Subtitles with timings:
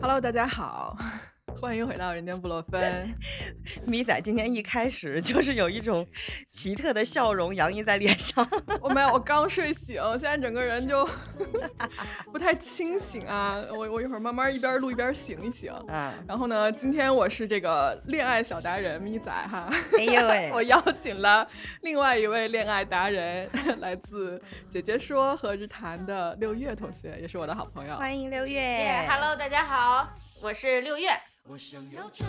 [0.00, 0.96] Hello，大家好。
[1.58, 3.14] 欢迎回到人间布洛芬，
[3.86, 6.06] 咪仔今天一开始 就是有一种
[6.48, 8.46] 奇特的笑容洋溢在脸上。
[8.80, 11.08] 我没有，我刚睡醒，现在整个人就
[12.32, 13.62] 不太清醒啊。
[13.70, 15.72] 我我一会儿慢慢一边录一边醒一醒。
[15.88, 19.72] 嗯，然后呢，今天我是这个恋爱小达人咪仔哈。
[19.98, 20.50] 哎呦喂！
[20.52, 21.46] 我邀请了
[21.82, 23.48] 另外一位恋爱达人，
[23.80, 27.96] 来自姐姐说和日谈的六月同学，也是我的好朋友。
[27.96, 29.06] 欢迎六月。
[29.08, 30.08] Hello，大家好，
[30.40, 31.10] 我是六月。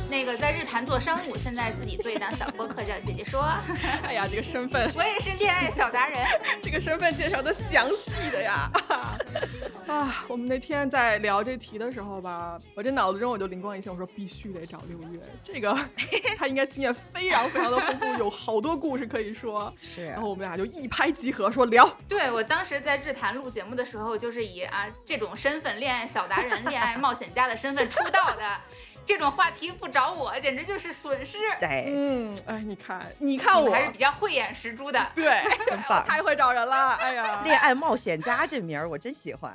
[0.10, 3.42] 那个在日坛做商务，现在自己做一档小播客叫姐姐说。
[4.02, 6.26] 哎呀，这个身份，我也是恋爱小达人。
[6.64, 8.72] 这个身份介绍的详细的呀。
[9.88, 15.78] 啊，我们那天在聊这题的时候吧，我这脑子中我就灵光一现，我说必须得找六月，这个
[16.38, 19.72] 他应该经验非常非常的丰富，有好多故事可以说。
[19.82, 20.08] 是。
[20.08, 21.88] 然后我们俩就一拍即合，说聊。
[22.08, 28.44] 对我当时在日坛录节目的时候，就是以啊这种身份，恋爱小达人、恋爱冒险家的身份出道的。
[29.06, 31.38] 这种话题不找我，简直就是损失。
[31.60, 35.12] 对，嗯，哎，你看，你看我还是比较慧眼识珠的。
[35.16, 36.94] 对， 真棒，太会找人了。
[36.96, 39.54] 哎呀，恋爱冒险家这名儿我真喜欢。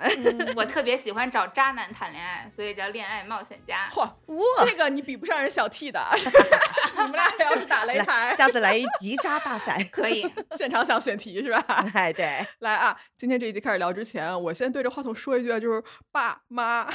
[0.54, 3.88] 我特别喜欢找渣男谈恋爱，所以叫恋爱冒险家。
[3.90, 6.04] 嚯，哇，这个你比不上人小 T 的。
[6.96, 11.86] 你们俩要是打擂台，下次来一集渣大赛， 可以现场想选题是吧？
[11.94, 16.88] 哎，对，来啊，今天这一集开始聊之前，我先对着话筒说一句，就是爸妈，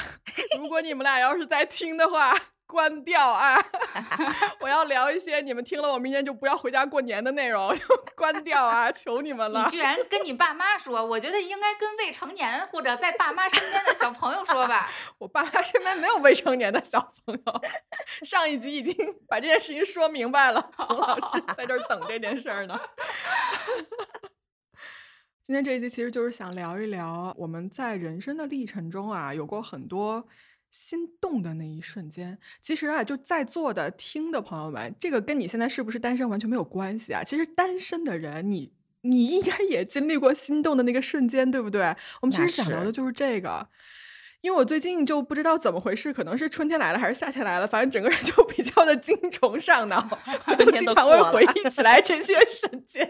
[0.58, 2.32] 如果你们俩要是在听的话。
[2.66, 3.62] 关掉啊！
[4.60, 7.76] 我要聊一些你们听了我明年就不要回家过年的内容。
[8.16, 8.90] 关掉啊！
[8.90, 9.64] 求你们了！
[9.64, 11.04] 你居然跟你爸妈说？
[11.04, 14.88] 我觉得应该跟未成年或者在爸妈身边的小朋友说吧。
[15.18, 17.62] 我爸妈身边没有未成年的小朋友。
[18.24, 18.94] 上一集已经
[19.28, 20.70] 把这件事情说明白了。
[20.76, 22.80] 洪老师在这儿等这件事儿呢。
[25.42, 30.24] 今天这一集其实就是想聊一聊我们在人生的历程中啊，有过很多。
[30.72, 37.22] 心动的那一瞬间，其实啊，就在座的听的朋友们，这个跟你现在是不是单身完全没有关系啊。
[37.22, 41.94] 其实单身的人，你你应该也经历过心动的那个瞬间，对不对？
[42.22, 43.68] 我们其实想聊的就是这个。
[44.40, 50.00] 因为我最近就不知道怎么回事，可能是春天来了还是夏天来了，反正整个人就比较的精虫上脑，
[50.58, 53.08] 就经常会回忆起来这些瞬间。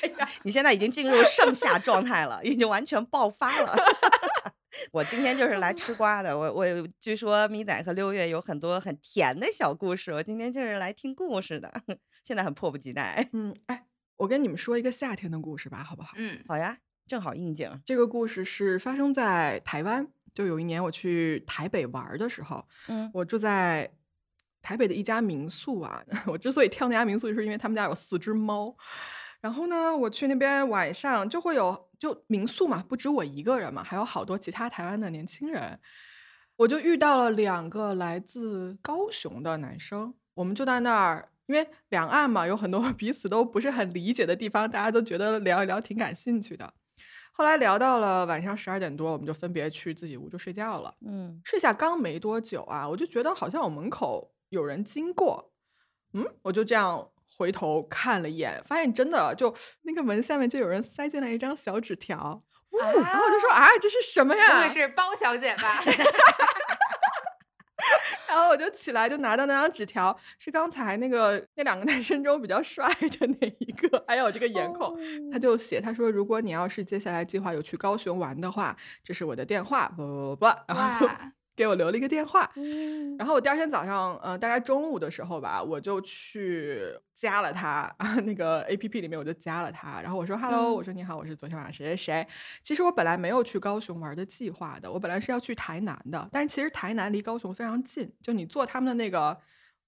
[0.00, 3.76] 哎呀，你现在已经进入盛夏状态了，已经完全爆发了。
[4.92, 6.36] 我今天就是来吃瓜的。
[6.36, 6.64] 我我
[6.98, 11.72] 据说咪仔和六月有很多很甜的小故事，我今天就是来听故事的。
[12.24, 13.28] 现在很迫不及待。
[13.32, 13.86] 嗯，哎，
[14.16, 16.12] 我跟你们说一个夏天的故事吧，好不好？
[16.16, 17.80] 嗯，好呀，正好应景。
[17.84, 23.90] 这个故事是发生在台湾，就有一年我去台北玩的时候，嗯，我住在
[24.62, 26.02] 台北的一家民宿啊。
[26.26, 28.76] 我之所以挑那家民宿，就是因为他们家有四只猫。
[29.40, 31.89] 然后呢，我去那边晚上就会有。
[32.00, 35.78] 就民宿嘛，不止我一个人嘛，还有好多其他台湾的年轻人。
[36.56, 46.72] 我就遇到了两个来自高雄的男生，我们就在那儿，因为两岸嘛，有很多 彼此都不是很理解的地方，大家都觉得聊一聊挺感兴趣的。
[47.32, 50.94] 后来聊到了晚上十二点多，我们就分别去自己屋就睡觉了。
[51.06, 55.52] 嗯，睡下刚没多久啊，我就觉得好像我门口有人经过，
[56.14, 57.10] 嗯，我就这样。
[57.36, 62.42] 回头看了一眼，发现真的就那个门下面就有人塞进来一张小纸条，
[62.78, 64.46] 然后我就说啊，这是什么呀？
[64.46, 65.80] 不会是包小姐吧？
[68.28, 74.96] 然后我就起来就拿到那张纸条，是刚才那个那两个男生中比较帅的那一个，还有这个颜控，
[75.32, 81.08] 他就写他说，如果你要是接下来计划有去高雄玩的话，这是我的电话，不不不，然后。
[81.60, 82.50] 给我留了一个电话，
[83.18, 86.82] 然后我第二天早上，呃，大概中午的时候吧，我就去
[87.12, 87.94] 加了他，
[88.24, 92.26] 那个 A P P 里面我就加了他，然后我说 Hello，我说你好，我是昨天晚上谁谁谁。
[92.62, 99.38] 其实我本来没有去高雄玩的计划的，我本来是要去台南的，但是其实台南离高雄非常近，就你坐他们的那个。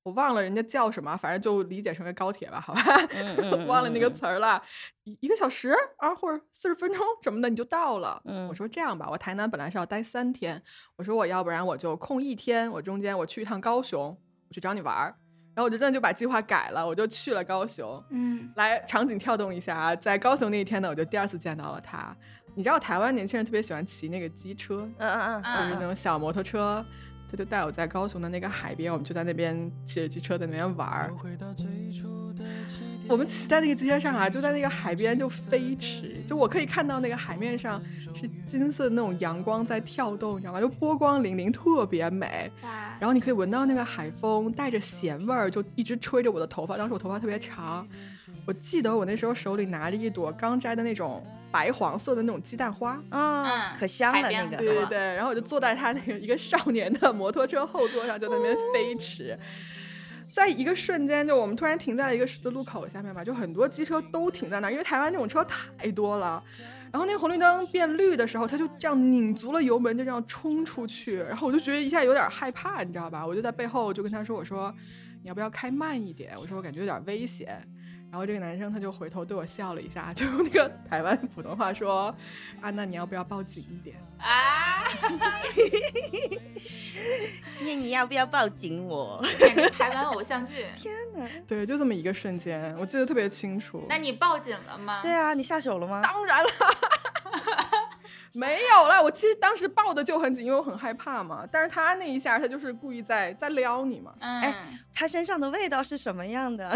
[0.04, 2.82] 我忘了人家叫什么，反正就理解成为高铁吧，好吧，
[3.68, 4.62] 忘了那个词儿了。
[5.04, 8.20] 一一个小时啊，或者四十分钟什么的，你就到了。
[8.48, 10.60] 我说这样吧，我台南本来是要待三天，
[10.96, 14.16] 我说我要不然我就空一天，我中间我去一趟高雄，
[14.48, 15.14] 我去找你玩儿。
[15.54, 18.02] 然后我就真的就把计划改了，我就去了高雄。
[18.08, 22.16] 嗯，来场景跳动一下啊，在高雄那一天呢，我就第二次见到了他。
[22.54, 26.84] 你知道台湾年轻人特别喜欢骑那个机车，嗯嗯嗯，就是那种小摩托车。
[27.32, 31.10] 他就带我在高雄的那个海边，我们就在那边骑着机车在那边玩儿。
[33.08, 37.82] 我们骑在那个机车上啊，就在那个海边就飞驰，就我可以看到那个海面上
[38.14, 40.60] 是金色的那种阳光在跳动，你知道吗？
[40.60, 42.52] 就波光粼粼，特别美。
[43.00, 46.76] 然后你可以闻到那个海风带着咸味儿，就一直吹着我的头发。
[46.76, 47.88] 当时我头发特别长，
[48.44, 53.00] 我记得我那时候手里拿着一朵刚摘的那种白黄色的那种鸡蛋花。
[53.10, 54.56] 啊，嗯可香了那个。
[54.56, 59.38] 对对对，然后我就坐在他那个一个少年的摩托车后座上，就在那边飞驰。
[60.34, 66.42] 在一个瞬间，就我们突然停在了一个十字路口下面吧，就很多机车都停在那儿，因为台湾这种车太多了。
[66.90, 71.18] 然后那个红绿灯变绿的时候，他就这样拧足了油门，就这样冲出去。
[71.18, 73.26] 然后我就觉得一下有点害怕，你知道吧？
[73.26, 74.74] 我就在背后就跟他说：“我说
[75.22, 76.32] 你要不要开慢一点？
[76.40, 77.62] 我说我感觉有点危险。”
[78.12, 82.14] 然后这个男生他就回头对我笑了一下， 就用那个台湾普通话说
[82.60, 84.84] ：“啊，那你要不要抱紧一点？”啊，
[87.64, 89.24] 那你要不要抱紧我？
[89.78, 90.66] 台湾偶像剧。
[90.76, 91.26] 天哪！
[91.48, 93.86] 对，就这么一个瞬间，我记得特别清楚。
[93.88, 95.00] 那你抱紧了吗？
[95.02, 96.02] 对啊，你下手了吗？
[96.04, 96.50] 当然了，
[98.34, 99.02] 没有了。
[99.02, 101.48] 我其实当时抱的就很紧，因为我很害怕嘛。
[101.50, 104.54] 但是他那一下，他就是故意在在撩你嘛，嗯，哎
[104.92, 106.70] 他身上的味道是什么样的？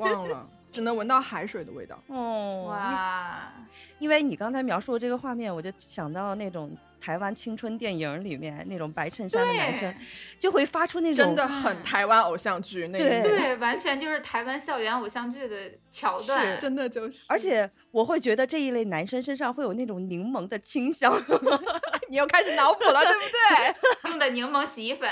[0.00, 2.02] 忘了，只能闻到海水的味道。
[2.06, 3.52] 哦，哇，
[3.98, 9.92] 因为你刚才描述的这个画面，我就想到那种台湾青春电影里面那种白衬衫的男生，
[10.38, 15.56] 就会发出那种真的很台湾偶像剧那种对对，完全就是台湾校园偶像剧的
[15.90, 16.56] 桥段。
[16.60, 17.24] 真的就是。
[17.28, 21.12] 而且我会觉得这一类男生身上会有那种柠檬的清香，
[22.08, 23.74] 你又开始脑补了，对不对？
[24.10, 25.10] 用的柠檬洗衣粉，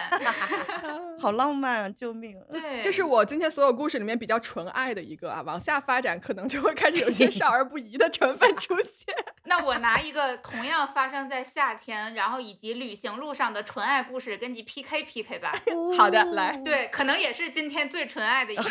[1.19, 1.89] 好浪漫啊！
[1.91, 2.37] 救命！
[2.51, 9.13] 对，这是我今天所有故事里面比较纯爱的一个啊，往下发展可能就会开始有些少儿不宜的成分出现。
[9.51, 15.61] 那我拿一个同样发生在夏天，然后以及旅行路上的纯爱故事跟你 PK PK 吧。
[15.99, 18.63] 好的来对，可能也是今天最纯爱的一个。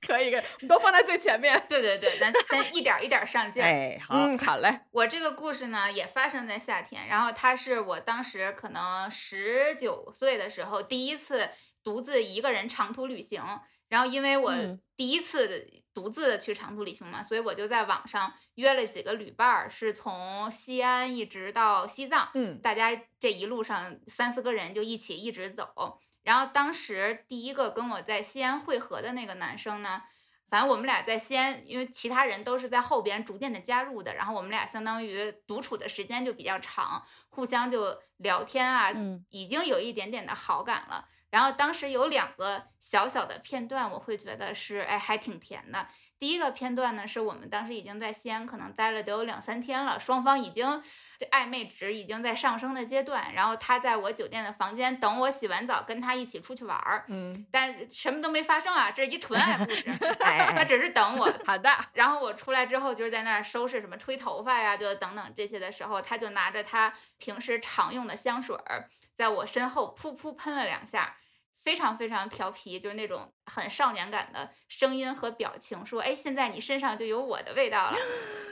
[0.00, 1.60] 可以，可以，我们都放在最前面。
[1.68, 3.66] 对对对，咱先一点儿一点儿上劲儿。
[3.66, 4.78] 哎，好，嗯，好嘞。
[4.92, 11.50] 我这个故事呢，也发生在夏天，然后它是我当时可能十九岁的时候第一次
[11.82, 13.42] 独自一个人长途旅行。
[13.88, 25.98] 然后因为我嗯第一次独自去长途旅行嘛，所以我就在网上约了几个旅伴儿，是从西安一直到西藏，嗯大家这一路上三四个人就一起一直走。
[26.22, 30.02] 然后当时第一个跟我在西安会合的那个男生呢，
[30.48, 41.08] 反正我们俩在西安，因为其他人都是在后边逐渐的加入的，然后我们俩相当于独处的时间就比较长，互相就聊天啊，嗯已经有一点点的好感了。
[41.30, 45.86] 然后当时有两个小小的片段，我会觉得是哎还挺甜的。
[46.20, 50.82] 第一个片段呢，是我们当时已经在西安可能待了得有两三天了，双方已经
[51.18, 53.32] 这暧昧值已经在上升的阶段。
[53.32, 59.90] 然后他在我酒店的房间等我洗完澡，跟他一起出去玩儿，嗯，但什么都没发生啊，这是一纯爱故事。
[60.20, 61.70] 哎他只是等我， 好的。
[61.94, 71.16] 然后我出来之后，就是在那儿收拾什么吹头发呀，就等等这些的时候，他就拿着他平时常用的香水儿，在我身后噗噗喷了两下，
[71.62, 77.96] 非常非常调皮，就是那种很少年感的声音和表情，说：“哎，现在你身上就有我的味道了。”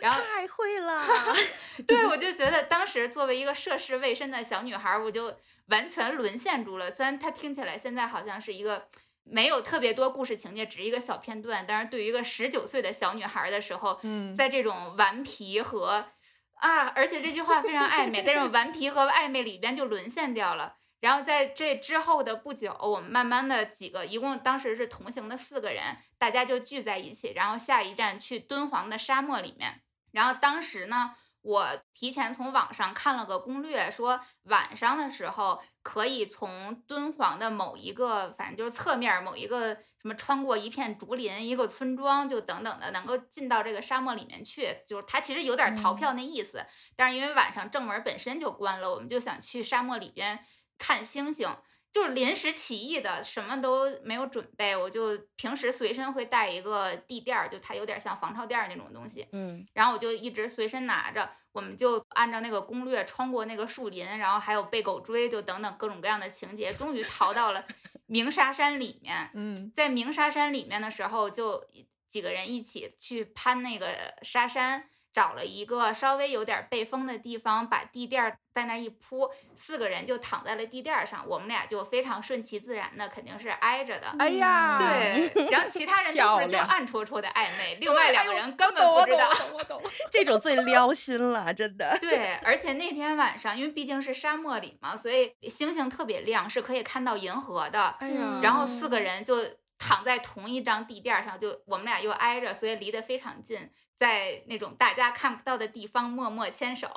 [0.00, 1.06] 然后太会了，
[1.86, 6.94] 对我就觉得当时作为一个涉世未深的小女孩儿，我就完全沦陷住了。
[6.94, 8.88] 虽然它听起来现在好像是一个。
[9.30, 11.62] 没有特别多故事情节，只是一个小片段。
[11.68, 16.06] 但是对于一个十九岁的小女孩儿的时候，嗯，在这种顽皮和
[16.54, 20.76] 啊，而且这句话非常暧昧，在这种顽皮和暧昧里边就沦陷掉了。
[21.00, 29.80] 然后在这之后的不久，我们慢慢的几个，一共当时是同行的四个人，大家就聚在一起，然后下一站去敦煌的沙漠里面。
[30.12, 44.78] 然后当时呢，我提前从网上看了个攻略，说晚上的时候可以从敦煌的某一个，反正就是侧面某一个什么穿过一片竹林、一个村庄，就等等的，能够进到这个沙漠里面去。
[44.86, 46.64] 就是它其实有点逃票那意思，
[46.96, 50.44] 但是因为晚上正门本身就关了，我们就想去沙漠里边
[50.78, 51.48] 看星星。
[51.90, 67.64] 就是临时起意的，什么都没有准备，我就平时随身会带一个地垫儿，就它有点像防潮垫儿那种东西，嗯，然后我就一直随身拿着，我们就按照那个攻略穿过那个树林，然后还有被狗追，就等等各种各样的情节，终于逃到了
[68.04, 69.30] 鸣沙山里面。
[69.32, 71.66] 嗯在鸣沙山里面的时候，就
[72.06, 84.14] 几个人一起去攀那个沙山，找了一个稍微有点背风的地方，把地垫儿在那一铺，四个人就躺在了地垫儿上，我们俩就非常顺其自然的，肯定是挨着的。
[84.16, 89.28] 哎呀，对， 然后其他人都不是就暗戳戳的暧昧，另外两个人根本不知道。
[89.28, 89.90] 我懂，我懂。
[90.08, 91.98] 这种最撩心了，真的。
[92.00, 97.96] 对，而且那天晚上，因为毕竟是沙漠里嘛，所以星星特别亮，是可以看到银河的。
[97.98, 99.34] 哎呀，然后四个人就
[99.78, 106.88] 躺在同一张地垫儿上，就我们俩又挨着，所以离得非常近，在那种大家看不到的地方默默牵手，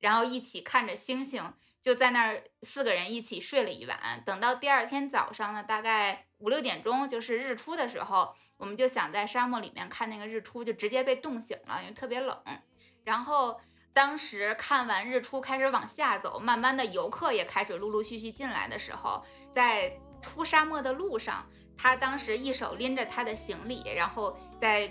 [0.00, 1.52] 然后一起看着星星，
[1.82, 4.22] 就在那儿四个人一起睡了一晚。
[4.24, 12.34] 等到第二天早上呢，大概五六点钟，就是日出的时候，我们就想在沙漠里面看那个日出，就直接被冻醒了，因为特别冷。
[13.04, 13.60] 然后
[13.92, 24.88] 当时看完日出开始往下走，慢慢的游客也开始陆陆续续进来的时候，在出沙漠的路上，他当时一手拎着他的行李，然后在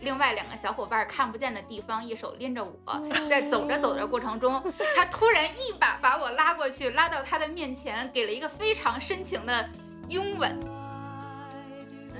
[0.00, 4.62] 另外两个小伙伴看不见的地方，一手拎着我，在走着走着过程中，
[4.94, 9.68] 他突然一把把我拉过去，拉到他的面前，给了一个非常深情的
[10.08, 10.60] 拥吻。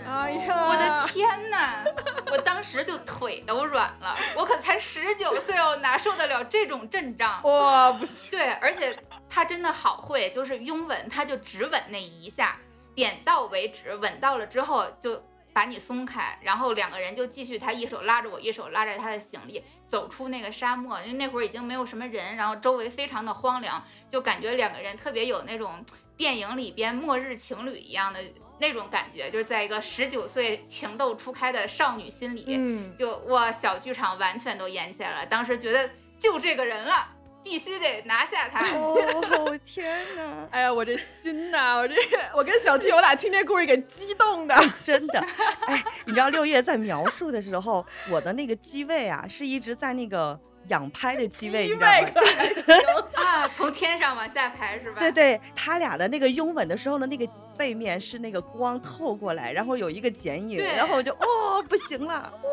[0.09, 1.85] 哎呀，我的天呐！
[2.31, 7.43] 我当时就腿都软了，我可才十九岁哦，哪受得了这种阵仗？
[7.43, 8.31] 哇，不行！
[8.31, 8.97] 对，而且
[9.29, 12.57] 他真的好会，就是拥吻，他就只吻那一下，
[12.95, 15.21] 点到为止，吻到了之后就
[15.57, 25.83] 把你松开，然后两个人就继续，他一手拉着我，一手拉着他的行李，走出那个沙漠，因为那会儿已经没有什么人，然后周围非常的荒凉，就感觉两个人特别有那种
[26.15, 28.21] 电影里边末日情侣一样的。
[28.59, 35.27] 那种感觉，就是在一个十九岁情窦初开的少女心里，嗯，就哇，小剧场完全都演起来了。
[35.27, 37.07] 当时觉得就这个人了，
[37.47, 38.75] 必须得拿下他。
[38.75, 40.49] 哦天哪！
[40.51, 41.95] 哎呀，我这心呐，我这
[42.35, 45.21] 我跟小七我俩听这故事给激动的，真的。
[45.69, 50.37] 哎，你知道六月在描述的时候，我的那个机位啊，是一直在那个。
[50.69, 53.09] 仰拍的机位，你知道吗？
[53.23, 54.99] 啊，从天上往下拍是吧？
[54.99, 62.49] 对对，他俩的那个拥吻的时候呢，那个背面是那个光透过来，然后有一个剪影，然后我就哦不行了，哦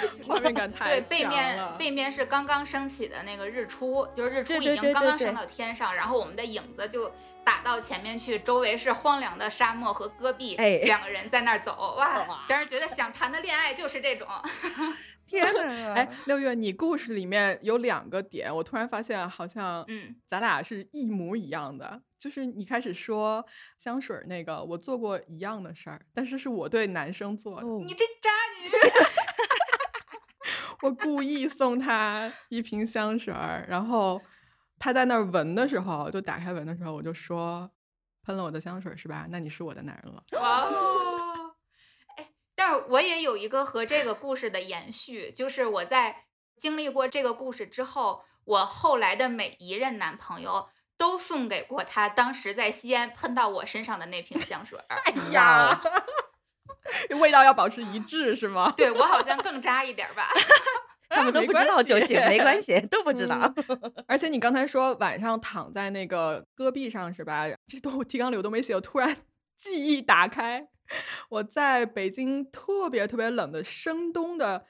[0.00, 7.12] 不行了，画面感太对，背面背面是刚刚升起的那个日出，就是日出已经刚刚升到天上，然后我们的影子就
[7.44, 14.26] 打到前面去，周围是荒凉的沙漠和戈壁，哎，两个人在那儿走，哇，当时觉得想谈的恋爱就是这种。
[15.30, 15.94] 天哪！
[15.94, 22.02] 哎，六月，你故事里面有两个点，我突然发现好像，嗯，咱俩是一模一样的。
[22.18, 23.44] 就是你开始说
[23.78, 27.66] 香水那个，我做过一样的事儿，但是是我对男生做的。
[27.66, 28.70] 你这渣女！
[30.82, 34.20] 我故意送他一瓶香水儿，然后
[34.78, 37.70] 他在那儿闻的时候，就打开闻的时候，我就说，
[38.24, 39.26] 喷了我的香水是吧？
[39.30, 40.24] 那你是我的男人了。
[40.32, 41.19] 哇。
[42.62, 46.24] 但是我也有一个和这个故事的延续，就是我在
[46.58, 54.78] 经历过这个故事之后，我后来的每一任男朋友都送给过他当时在西安喷到我身上的那瓶香水。
[54.88, 55.80] 哎呀，
[57.18, 58.70] 味道要保持一致是吗？
[58.76, 60.28] 对我好像更渣一点吧。
[61.08, 63.50] 他们都不知道就行，没关系，都不知道。
[64.06, 67.46] 而且你刚才说晚上躺在那个戈壁上是吧？
[67.66, 69.16] 这都提纲里我都没写，我突然
[69.56, 70.68] 记忆打开。
[71.28, 74.64] 我在北京特别特别冷的深冬的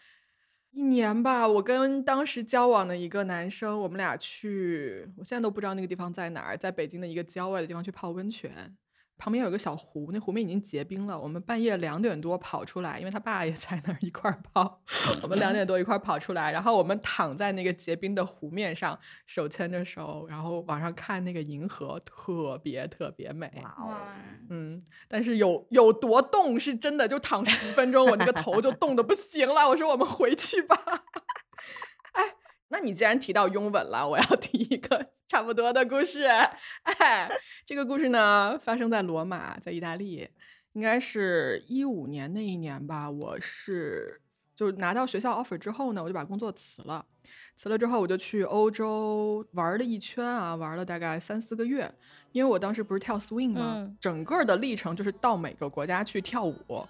[0.71, 8.77] 一年吧，我跟当时交往的一个男生，我们俩去，我现在都不知道那个地方在哪儿，在北京的一个郊外的地方去泡温泉。
[9.21, 11.21] 旁边有个小湖，那湖面已经结冰了。
[11.21, 14.81] 我们半夜两点多跑出来，因为他爸也在那儿一块儿跑。
[15.23, 23.62] 我们两点多一块儿跑出来，然后我们躺在那个结冰的湖面上，手牵着手，然后往上看那个银河，特别特别美。
[24.49, 29.69] 嗯，但是有有多冻是真的，就躺十分钟，我那个头就冻得不行了。
[29.69, 30.77] 我说我们回去吧。
[32.71, 32.79] 哎。
[32.79, 36.25] 那你既然提到拥吻了，我要 提一个差不多的故事。
[36.83, 37.29] 哎，
[37.67, 40.29] 这个故事呢发生在罗马，在意大利，
[40.73, 43.11] 应该是一五年那一年吧。
[43.11, 44.21] 我是
[44.55, 47.05] 就拿到学校 offer 之后呢，我就把工作辞了。
[47.57, 51.93] 辞了之后，我就去欧洲玩了一圈啊，玩了大概三四个月。
[52.33, 53.93] 因为我当时不是跳 swing 吗？
[54.00, 56.87] 整个的历程就是到每个国家去跳舞。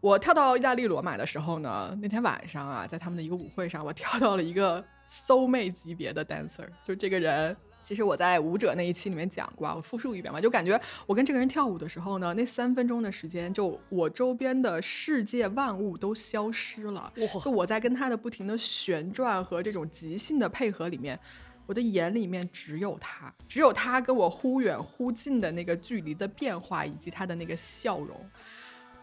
[0.00, 6.68] 我跳到意大利罗马的时候呢，那天晚上啊，在他们的一个舞会上，我跳到了一个 soul 妹级别的 dancer。
[6.84, 10.40] 就这个人，其实我在舞者那一期里面讲过，我复述一遍吧。
[10.40, 17.12] 就感觉我跟这个人跳舞的时候呢，那三分钟的时间，就我周边的世界万物都消失了。
[17.42, 21.18] 就我在跟他的不停的旋转和这种即兴的配合里面，
[21.66, 28.16] 我的眼里面只有他，只有他跟我忽远忽近的那个距离的变化，以及他的那个笑容。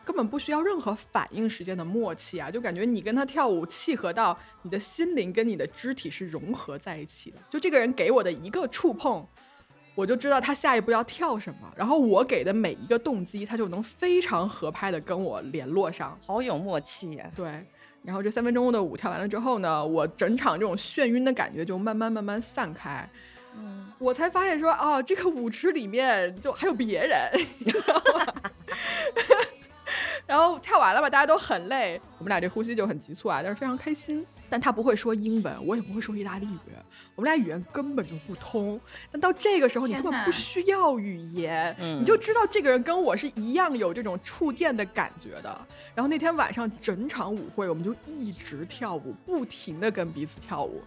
[0.06, 7.38] 根本不需要任何反应时间的默契啊，就感觉你跟他跳舞契合到你的心灵跟你的肢体是融合在一起的。
[7.50, 9.26] 就这个人给我的一个触碰，
[9.96, 17.30] 我就知道他下一步要跳什么，然后我给的每一个动机，他就能非常合拍的跟我联络上，好有默契呀。
[17.36, 17.66] 对，
[18.04, 23.10] 然后这三分钟的舞跳完了之后呢，我整场这种眩晕的感觉就慢慢慢慢散开，
[23.58, 28.34] 嗯，我才发现说，哦，这个舞池里面就还有别人，你知道吗？
[30.28, 34.26] 然后跳完了吧，大家都很累，我们俩这呼吸就很急促啊，但是非常开心。
[34.50, 36.72] 但他不会说英文，我也不会说意大利语，
[37.16, 38.80] 我们俩语言根本就不通。
[39.12, 45.68] 但到这个时候，你根本不需要语言，嗯你就知道这个人跟我是一样有这种触电的感觉的。
[45.96, 50.84] 然后那天晚上整场舞会，我们就一直跳舞，不停的跟彼此跳舞，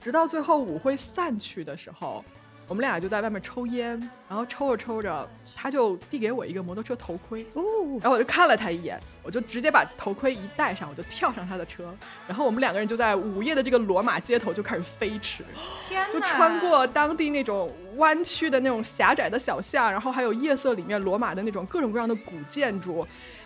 [0.00, 2.24] 直到最后舞会散去的时候。
[2.70, 3.98] 我们俩就在外面抽烟，
[4.28, 7.62] 然后抽着抽着，他就递给我一个摩托车头盔，哦，
[8.00, 11.92] 然后我就看了他一眼，我就直接把头盔一戴上，我就跳上他的车，
[12.28, 15.44] 然后我们两个人就在午夜的这个罗马街头就开始飞驰，
[15.88, 23.04] 天，就穿过当地那种弯曲的那种狭窄的小巷，然后还有夜色里面罗马的那种各种各样的古建筑，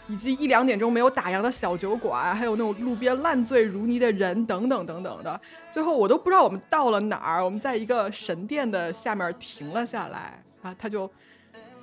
[0.09, 5.41] 以及一两点钟没有打烊的小酒馆，还有那种路边烂醉如泥的人等等等等的。
[5.71, 11.11] 最后我都不知道我们到了哪儿，我们在一个神殿的下面停了下来啊，他就。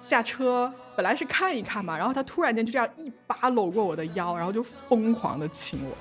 [0.01, 5.96] 下车本来是看一看嘛，然后他突然间就这样一把搂过我的腰，然后就疯狂的亲我。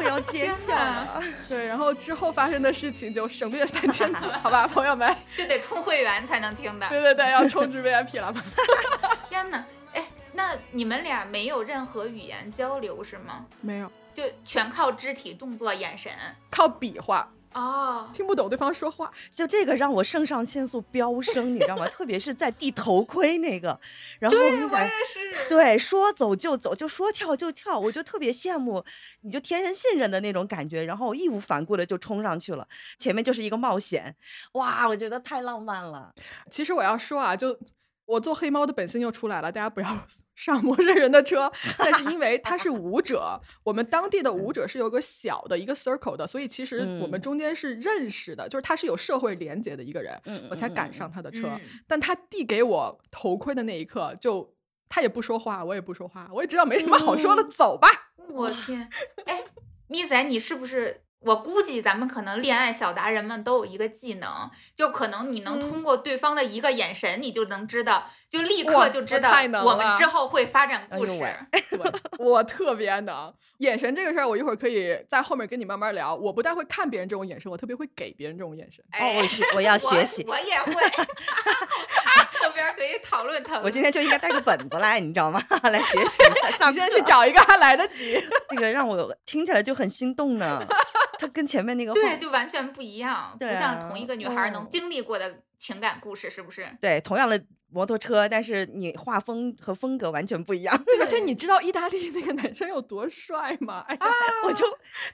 [0.00, 1.22] 我要尖叫了。
[1.48, 5.14] 对，然后之后发生的事情就省略三千字， 好吧，朋友们。
[5.36, 6.88] 就得充会员才能听的。
[6.88, 8.42] 对对对，要充值 VIP 了吧？
[9.28, 13.46] 天呐，哎，那你们俩没有任何语言交流是吗？
[13.60, 16.10] 没有，就全靠肢体动作、眼神。
[16.50, 19.10] 靠比划，哦，听不懂对方说话。
[19.30, 21.86] 就这个让我肾上腺素飙升，你知道吗？
[21.90, 23.78] 特别是在递头盔那个，
[24.18, 25.48] 然后我们在是。
[25.48, 28.84] 对说走就走，就说跳就跳，我就特别羡慕，
[29.22, 32.66] 你就天人信任的那种感觉，然后义无反顾的就冲上去了，
[32.98, 34.14] 前面就是一个冒险，
[34.52, 36.12] 哇，我觉得太浪漫了。
[36.50, 37.58] 其实我要说啊，就
[38.06, 40.06] 我做黑猫的本性又出来了，大家不要
[40.42, 41.52] 上陌生人的车。
[41.76, 51.48] 但是因为他是舞者，我们当地的舞者是有个小的一个 circle 的，所以其实我们嗯中间是认识的，就是他是有社会连接的一个人，嗯我才赶上他的车。
[51.48, 54.54] 嗯但他递给我头盔的那一刻，就
[54.88, 57.88] 他也不说话，我也不说话，我也知道没什么好说的，嗯走吧。
[58.28, 58.88] 我天，
[59.26, 59.44] 哎，
[59.88, 61.02] 咪仔，你是不是？
[61.20, 71.22] 我估计咱们可能恋爱小达人们都有一个技能，就可能你能嗯通过对方的一个眼神，你就能知道，就立刻就知道太能我们之后会发展故事。
[71.52, 73.32] 哎呦喂对，我特别能。
[73.58, 76.14] 眼神这个事儿，我一会儿可以在后面跟你慢慢聊。
[76.14, 78.82] 我不但会看别人这种眼神，我特别会给别人这种眼神。
[78.98, 80.72] 哦，我学我要 学习，我也会。
[82.42, 83.64] 后边可以讨论讨论。
[83.64, 85.40] 我今天就应该带个本子来，你知道吗？
[85.64, 86.22] 来学习
[86.58, 88.22] 上你现在去找一个，还来得及。
[88.50, 90.64] 那个让我听起来就很心动呢。
[91.18, 96.66] 他跟前面那个对，就完全不一样，不像同一个女孩能哦经历过的情感故事，是不是？
[96.80, 97.38] 对同样的
[97.70, 100.74] 摩托车，但是你画风和风格完全不一样。
[100.98, 103.84] 而且你知道意大利那个男生有多帅吗？
[103.88, 104.00] 哎呀，
[104.44, 104.64] 我就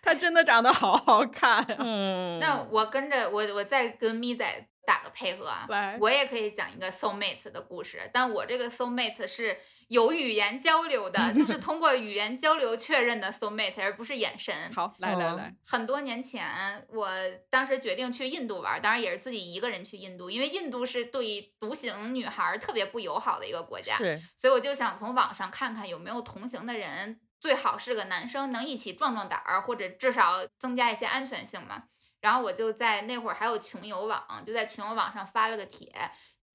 [0.00, 1.76] 他真的长得好好看啊！
[1.80, 4.46] 嗯，那我跟着我，我再跟咪仔
[4.86, 14.54] 打个配合啊来，我也可以讲一个 soul mate 的故事，但我这个 soul mate 是有语言交流的，就 是通过语言交流确认的 soul mate，而不是眼神。
[14.72, 17.10] 好，来来哦来，很多年前，我
[17.50, 31.84] 当时决定去印度玩，当然也是自己一个人去印度，因为印度是对独行女孩儿特别不友好的一个国家，是所以我就想从网上看看有没有同行的人，最好是个男生，能一起壮壮胆儿，或者至少增加一些安全性嘛。
[32.26, 35.94] 然后我就在那会儿还有穷游网，就在穷游网上发了个帖，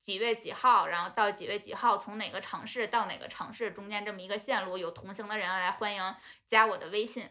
[0.01, 7.29] 几月几号，然后到几月几号，从哪个城市到哪个城市中间这么一个线路，有同行的人来欢迎加我的微信。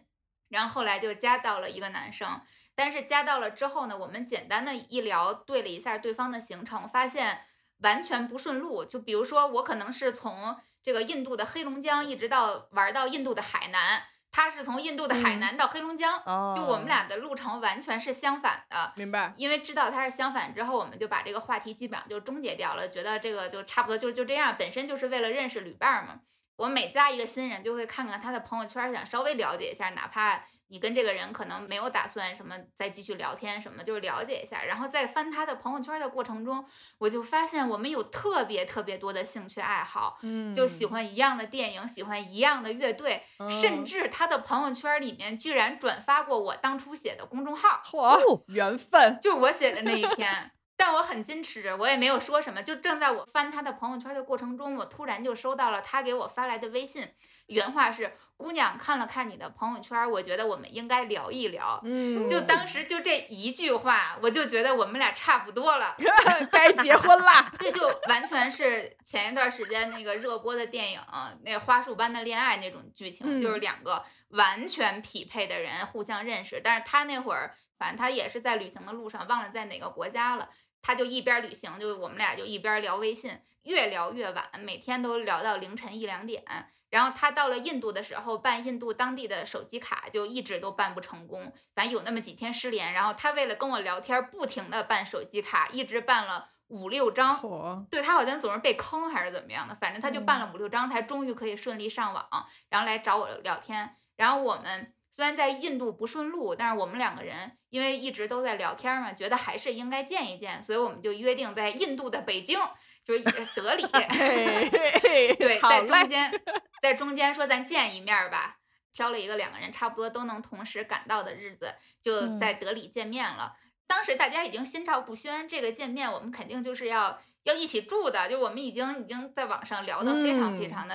[0.49, 2.41] 然后后来就加到了一个男生，
[2.75, 7.45] 但是加到了之后呢，我们简单的一聊，对了一下对方的行程，发现
[7.81, 8.87] 完全不顺路。
[8.87, 18.93] 就比如说，我可能是从这个印度的黑龙江一直到玩到印度的海南，他是从印度的海嗯南到黑龙江，哦，就我们俩的路程完全是相反的。
[18.97, 19.33] 明白。
[19.37, 26.21] 因为知道他是相反之后，我们就把这个话题基本上就终结掉了，觉得这个就差不多就就这样，本身就是为了认识旅伴嘛。
[26.57, 34.63] 我每加一个新人，就会看看他的朋友圈，想稍微了解一下，哪怕你跟这个人可能没有打算什么再继续聊天什么，就是了解一下。
[34.65, 36.65] 然后在翻他的朋友圈的过程中，
[36.99, 47.83] 我就发现我们有特别特别多的兴趣爱好，嗯就喜欢一样的电影，喜欢一样的乐队，甚嗯至他的朋友圈里面居然转发过我当初写的公众号。
[47.85, 49.19] 嚯哦，缘分。
[49.21, 52.63] 就是我写的那一篇，但我很矜持，我也没有说什么。
[52.63, 57.07] 就正在我翻他的朋友圈的过程中，我突然就收到了他给我发来的微信，
[57.49, 65.95] 原话是：“姑娘，看了看你的朋友圈，我觉得我们应该聊一聊。”嗯，就当时就这一句话，我就觉得我们俩差不多了。
[66.51, 67.53] 该结婚啦。
[67.61, 70.99] 这就完全是前一段时间那个热播的电影
[71.45, 80.49] 《那花束般的恋爱》那种剧情，就是嗯两个完全匹配的人互相认识，但是他那会儿反正他也是在旅行的路上，忘了在哪个国家了。
[80.83, 86.45] 他就一边旅行，就我们俩就一边聊微信，越聊越晚，每天都聊到凌晨一两点。
[86.91, 92.93] 然后他到了印度的时候，办印度当地的手机卡就一直都办不成功，反正有那么几天失联。
[92.93, 97.87] 然后他为了跟我聊天，不停的办手机卡，一直办了五六张。
[97.89, 102.27] 对他好像总是被坑还是怎么样的，反正他就办了五六张，才终于可以顺利上网，
[102.69, 103.97] 然后来找我聊天。
[104.17, 112.59] 然后我们虽然在印度不顺路，但是我们两个人因为一直都在聊天嘛，觉得还是应该见一见，所以我们就约定在印度的北京，
[113.05, 113.23] 就是
[113.57, 116.43] 德里， 对，在中，间，
[116.83, 118.59] 在中间说咱见一面儿吧，
[118.93, 123.55] 挑了一个两个人差不多都能同时赶到的日子，就在德里见面了。
[123.87, 130.95] 当时大家已经心照不宣，这个见面我们肯定就是要要一起住的，就我们已经已经在网上聊得非常非嗯常的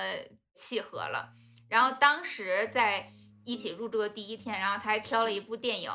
[0.54, 1.30] 契合了。
[1.68, 3.12] 然后当时在
[3.46, 5.90] 一起入住的第一天，然后他还挑了一部电影，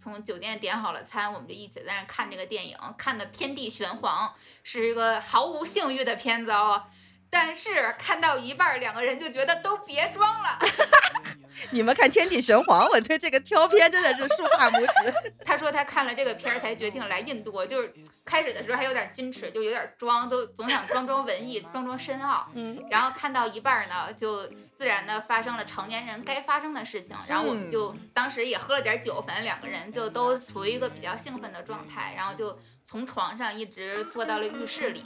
[0.00, 4.32] 从酒店点好了餐，我们就一起在那看这个电影，看的天地玄黄，
[4.62, 6.84] 是一个毫无性欲的片子哦。
[7.30, 10.58] 但是看到一半儿，两个人就觉得都别装了。
[11.72, 15.14] 你们看《天地玄黄》，我对这个挑片真的是竖大拇指。
[15.44, 17.92] 他说他看了这个片儿才决定来印度，就是
[18.24, 22.50] 开始的时候还有点矜持，就有点装，都总想装装文艺，装装深奥。
[22.54, 27.14] 嗯，然后看到一半儿呢，就自然的发生了成年人该发生的事情。
[27.28, 35.04] 然后我们就当时也喝了点酒，反正两个人就都处于一个比较兴奋的状态，然后就从床上一直坐到了浴室里。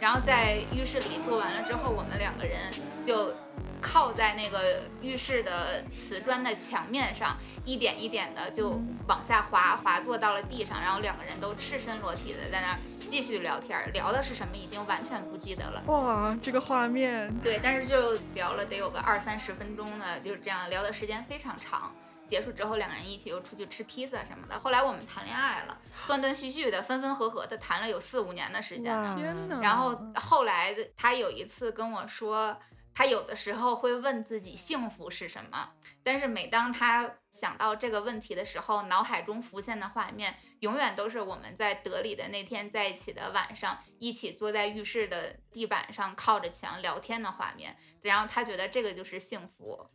[0.00, 2.58] 然后在浴室里做完了之后，我们两个人
[3.02, 3.34] 就
[3.80, 15.82] 靠在那个浴室的瓷砖的墙面上，一点一点的就往下滑，滑坐到了地上，然后两个人都赤身裸体的在那儿继续聊天儿，聊的是什么已经完全不记得了。
[15.86, 21.92] 哇，这个画面，对，但是就聊了得有个二三十分钟呢，就是这样聊的时间非常长。
[22.30, 24.56] 结束之后，两个人一起又出去吃披萨什么的。
[24.56, 29.16] 后来我们谈恋爱了，断断续续的，分分合合的谈了有四五年的时间了。
[29.16, 29.60] 天哪！
[29.60, 32.56] 然后后来他有一次跟我说，
[32.94, 35.72] 他有的时候会问自己幸福是什么，
[36.04, 47.76] 但是每当他想到这个问题的时候，脑海中浮现的画面永远都是我们在德里的那天在一起的晚上，一起坐在浴室的地板上靠着墙聊天的画面。
[48.02, 49.86] 然后他觉得这个就是幸福。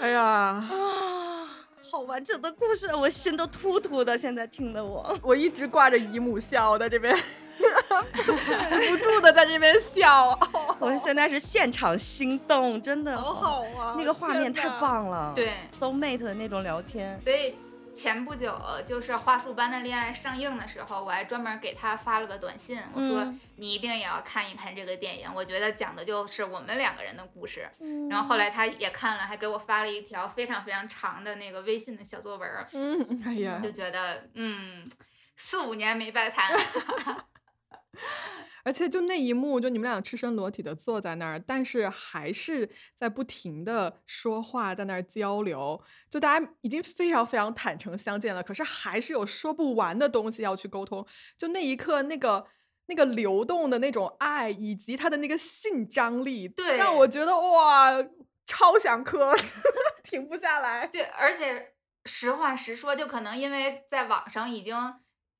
[0.00, 4.16] 哎呀，啊，好完整的故事，我心都突突的。
[4.16, 7.16] 现在听的我，我一直挂着姨母笑，在这边
[8.14, 8.32] 止
[8.90, 10.38] 不住的在这边笑，
[10.78, 13.94] 我现在是现场心动，真的好好啊！
[13.96, 14.68] 那个画面太。
[14.78, 15.32] 棒了。
[15.34, 17.18] 对，，soul mate 的那种聊天。
[17.22, 17.54] 所以
[17.92, 27.68] 前不久就是《花束般的恋爱》上映的时候，我还专门给他发了个短信，我说嗯你一定也要看一看这个电影，我觉得讲的就是我们两个人的故事。
[27.80, 28.08] 嗯。
[28.08, 34.88] 然后后来他也看了，还给我发了一条非常非常长的那个微信的小作文儿，嗯，哎呀，就觉得嗯，
[35.36, 36.54] 四五年没白谈。
[38.64, 45.80] 而且就那一幕，就你们俩赤身裸体的坐在那儿，但是还是在不停的说话，在那儿交流。
[46.10, 51.06] 就大家已经非常非常坦诚相见了，可是还是有说不完的东西要去沟通。
[51.38, 52.46] 就那一刻，那个
[52.86, 57.92] 那个流动的那种爱，以及他的那个性张力，对让我觉得哇，
[58.44, 59.34] 超想磕，
[60.04, 60.86] 停不下来。
[60.86, 61.72] 对，而且
[62.04, 64.76] 实话实说，就可能因为在网上已经。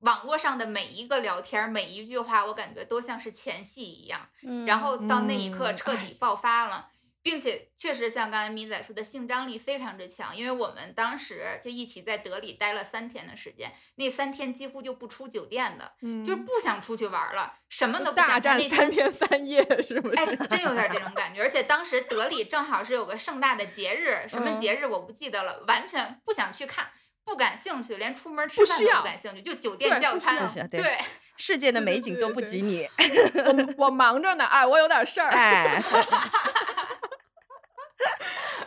[0.01, 4.29] 网络上的每一个聊天儿，每一句话，我感觉都像是前戏一样。
[4.43, 6.91] 嗯然后到那一刻嗯彻底爆发了，
[7.23, 10.37] 并且确实像刚才米仔说的，性张力非常之强。
[10.37, 18.57] 因为我们当时就一起在德里待了三天的时间，那三天几乎就不出酒店的，嗯就是不想出去玩儿了，什么都不大想干。
[18.57, 20.17] 那战三天三夜，是不是？
[20.17, 21.43] 哎，真有点这种感觉。
[21.43, 26.89] 而且当时德里正好是有个盛大的节日，什么嗯节日我不记得了，完全不想去看。
[27.29, 30.99] 不感兴趣，连出门吃饭都不感兴趣，就酒店叫餐对对，
[31.37, 32.89] 世界的美景都对对对不及你。
[33.77, 35.29] 我我忙着呢，哎，我有点事儿。
[35.29, 35.83] 哎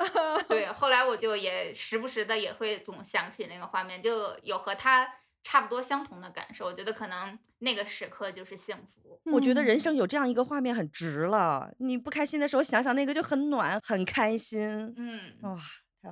[0.48, 5.08] 对，后来我就也时不时的也会总想起那个画面，就有和他
[5.44, 6.66] 差不多相同的感受。
[6.66, 9.22] 我觉得可能那个时刻就是幸福。
[9.26, 11.72] 我觉得人嗯生有这样一个画面很值了。
[11.78, 14.94] 你不开心的时候想想那个就很暖，很开心。
[14.98, 15.58] 嗯，哇，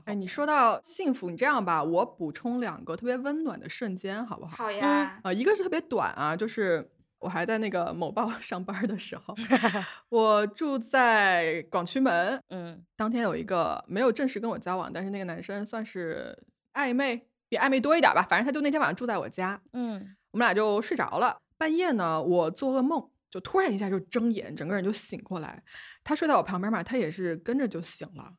[0.06, 4.64] 哎，你说到幸福，你这样吧，我补充两个特别温暖的瞬间，好不好？
[4.66, 9.36] 好呀，呃，一个是特别短啊，就是我还在那个某报 上班的时候，
[10.10, 16.38] 我住在广渠门，嗯当天有一个没有正式跟我交往，但是那个男生算是
[16.74, 21.36] 暧昧，比暧昧多一点吧，反正他就那天晚上住在我家，嗯我们俩就睡着了。
[21.58, 25.62] 半夜呢，我做噩梦，就突然一下就睁眼，整个人就醒过来。
[26.04, 28.32] 他睡在我旁边嘛，他也是跟着就醒了。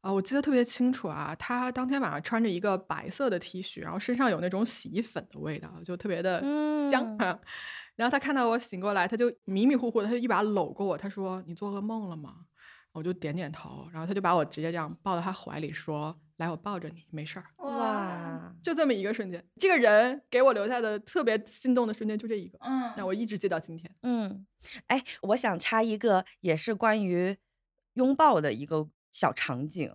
[0.00, 6.40] 啊、我记得特别清楚啊，他当天晚上穿着一个白色的 T 恤，然后身上有那种洗衣粉的味道，就特别的
[6.90, 7.16] 香。
[7.18, 7.38] 嗯
[7.96, 12.46] 然后他看到我醒过来，他就迷迷糊糊的，他就一把搂过我，他说：“你做噩梦了吗？”
[12.92, 23.94] 我就点点头，然后他就把我直接这样抱到他怀里说：“来，我抱着你，没事儿。”哇，就这么一个瞬间，这个人给我留下的特别心动的瞬间就这一个，嗯，那我一直记到今天。
[24.02, 24.46] 嗯，
[24.86, 27.36] 哎，我想插一个，也是关于
[27.94, 29.92] 拥抱的一个小场景。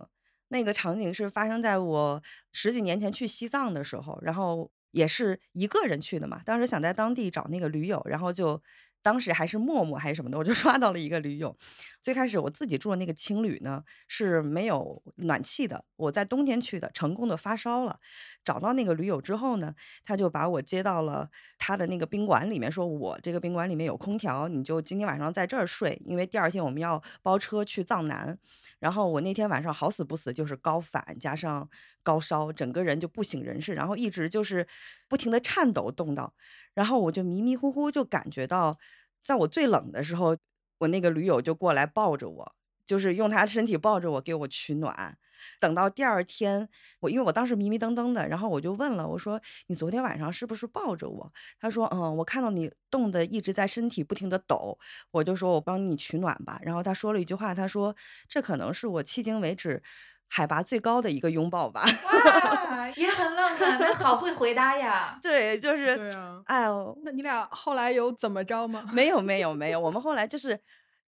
[0.48, 6.40] 那个场景是发生在我十几年前去西藏的时候，然后也是一个人去的嘛。
[6.44, 8.62] 当时想在当地找那个驴友，然后就
[9.02, 11.56] 当时还是陌陌还是什么的，我就 刷到了一个驴友。
[12.00, 17.98] 最开始我自己住的那个青旅呢是没有暖气的，我在冬天去的，成功的发烧了。
[18.44, 19.74] 找到那个驴友之后呢，
[20.04, 28.38] 他就把我接到了他的那个宾馆里面，说我这个宾馆里面有空调，你就今天晚上在这儿睡，因为第二天我们要包车去藏南。
[28.78, 31.68] 然后我那天晚上好死不死就是高反加上
[32.02, 34.66] 高烧，整个人就不省人事，然后一直就是
[35.08, 36.34] 不停的颤抖动到，
[36.74, 38.78] 然后我就迷迷糊糊就感觉到，
[39.24, 40.36] 在我最冷的时候，
[40.78, 42.54] 我那个驴友就过来抱着我，
[42.86, 45.18] 就是用他身体抱着我给我取暖。
[45.60, 46.66] 等到第二天，
[46.98, 51.30] 我因为我当时迷迷瞪瞪的，然后我就问了，我说你昨天晚上是不是抱着我？
[51.60, 54.78] 他说嗯，我看到你冻得一直在身体不停的抖，
[55.10, 56.58] 我就说我帮你取暖吧。
[56.62, 57.94] 然后他说了一句话，他说
[58.26, 59.82] 这可能是我迄今为止
[60.26, 61.82] 海拔最高的一个拥抱吧。
[61.84, 65.18] 哇， 也很浪漫，他好会回答呀。
[65.22, 68.88] 对，就是对啊，哎呦，那你俩后来有怎么着吗？
[68.90, 70.58] 没有没有没有，我们后来就是。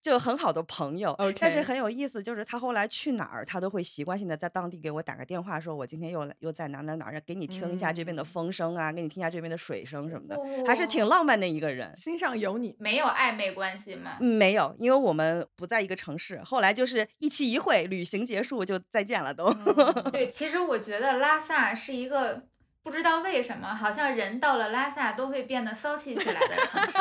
[0.02, 11.94] 就很好的朋友但是很有意思，就是他后来去哪儿，他都会习惯性的在当地给我打个电话，说我今天又来又在哪哪哪儿，给你听一下这边的嗯风声啊，给你听一下这边的水声什么的，还是哦挺浪漫的一个人。
[11.96, 14.18] 心上有你，没有暧昧关系吗？
[14.22, 19.46] 嗯，没有，因为我们不在一个城市，后来就是一期一会，旅行结束就再见了都。
[19.46, 22.44] 嗯对，其实我觉得拉萨是一个
[22.88, 26.92] 不知道为什么，好像人到了拉萨都会变得骚气起来的城市。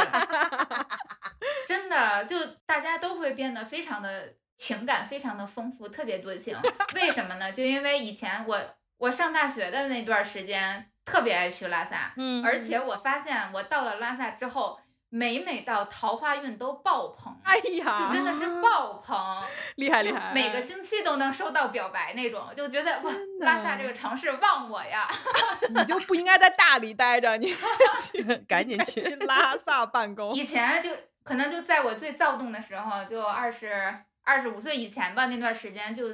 [1.65, 6.59] 真的，就大家都会变得非常的情感非常的丰富，特别多情。
[6.97, 7.53] 为什么呢？
[7.53, 8.61] 就因为以前我
[8.99, 14.81] 我上大学的那段时间特别爱去拉萨，嗯而且我发现我到了拉萨之后，
[15.17, 19.17] 每每到桃花运都爆棚，哎呀就，真的是爆棚。
[19.77, 25.09] 就厉害厉害，每个星期都能收到表白那种，就觉得哇，拉萨这个城市忘我呀！
[25.75, 27.55] 你就不应该在大理待着，你
[28.47, 30.35] 赶紧去去拉萨办公。
[30.35, 30.91] 以前就
[31.25, 36.05] 可能就在我最躁动的时候，就二十二十五岁以前吧，那段时间就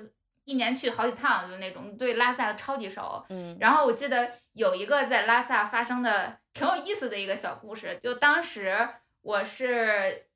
[0.45, 3.25] 一年去好几趟，就那种对拉萨超级熟。
[3.29, 8.89] 嗯然后我记得有一个在拉萨发生的挺有意思的一个小故事，就当时
[9.21, 10.27] 我是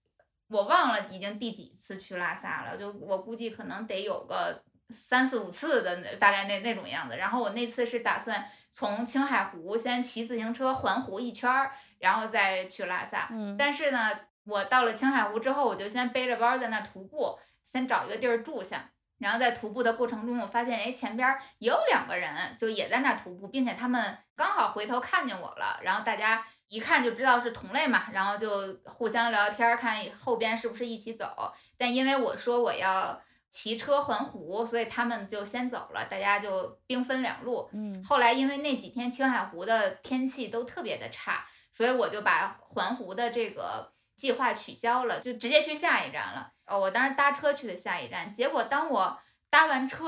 [0.48, 7.16] 我忘了已经第几次去拉萨了，就我估计可能得有个三四五次的那大概那那种样子。
[7.16, 13.28] 然后我那次是打算从青海湖先骑自行车环湖一圈儿，然后再去拉萨。
[13.32, 14.10] 嗯但是呢，
[14.44, 18.92] 我到了青海湖之后，我就先背着包在那徒步，先找一个地儿住下。
[19.18, 25.80] 然后在徒步的过程中，我发现哎，前边儿也有两个人，就也在那徒步，并且他们刚好回头看见我了。
[25.82, 31.52] 然后大家一看就知道是同类嘛，然后就互相聊天儿，看后边是不是一起走。
[31.78, 37.70] 但因为我说我要骑车环湖，所以他们就先走了，大家就兵分两路。
[37.72, 46.50] 嗯后来因为那几天青海湖的天气都特别的差，所以我就把环湖的这个计划取消了，就直接去下一站了。
[46.66, 50.06] 哦，我当时搭车去的下一站，结果当我搭完车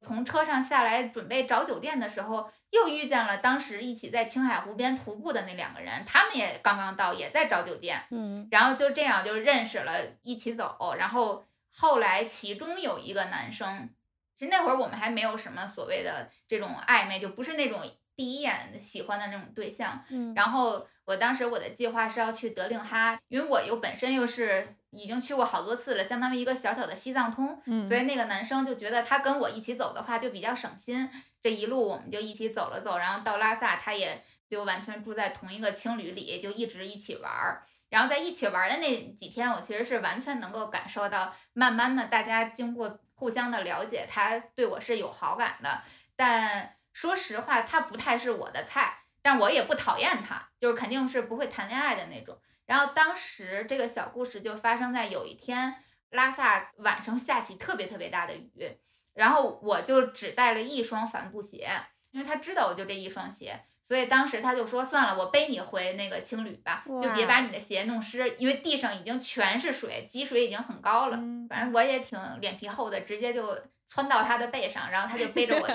[0.00, 8.02] 从车上下来准备找酒店的时候，又遇见了当时一起在青海湖边徒步的那两个人，他们也刚刚到，也在找酒店。
[8.10, 10.94] 嗯然后就这样就认识了，一起走。
[10.96, 13.90] 然后后来其中有一个男生，
[14.34, 17.82] 其实那会儿我们还没有什么所谓的这种暧昧，就不是那种
[18.16, 20.02] 第一眼喜欢的那种对象。
[20.08, 27.60] 嗯然后我当时我的计划是要去德令哈，因为我又本身又是已经去过好多次了，相当于一个小小的西藏通。
[27.66, 31.10] 嗯所以那个男生就觉得他跟我一起走的话就比较省心，
[31.42, 37.64] 这一路我们就一起走了走，然后到拉萨他也就完全住在同一个青旅里，就一直一起玩儿。
[37.88, 45.82] 然后在一起玩儿的那几天，我其实是完全能够感受到，慢慢的大家经过互相的了解，他对我是有好感的。
[46.14, 52.40] 但说实话，他不太是我的菜，但我也不讨厌他，就是肯定是不会谈恋爱的那种。
[52.66, 55.74] 然后当时这个小故事就发生在有一天，
[56.10, 58.78] 拉萨晚上下起特别特别大的雨，
[59.14, 61.68] 然后我就只带了一双帆布鞋，
[62.10, 71.16] 因为他知道我就这一双鞋，所以当时他就说算了，我背你回那个青旅吧，就别把你的鞋弄湿，因为地上已经全是水，积水已经很高了。
[71.16, 75.66] 嗯反正我也挺脸皮厚的，直接就窜到他的背上，然后他就背着我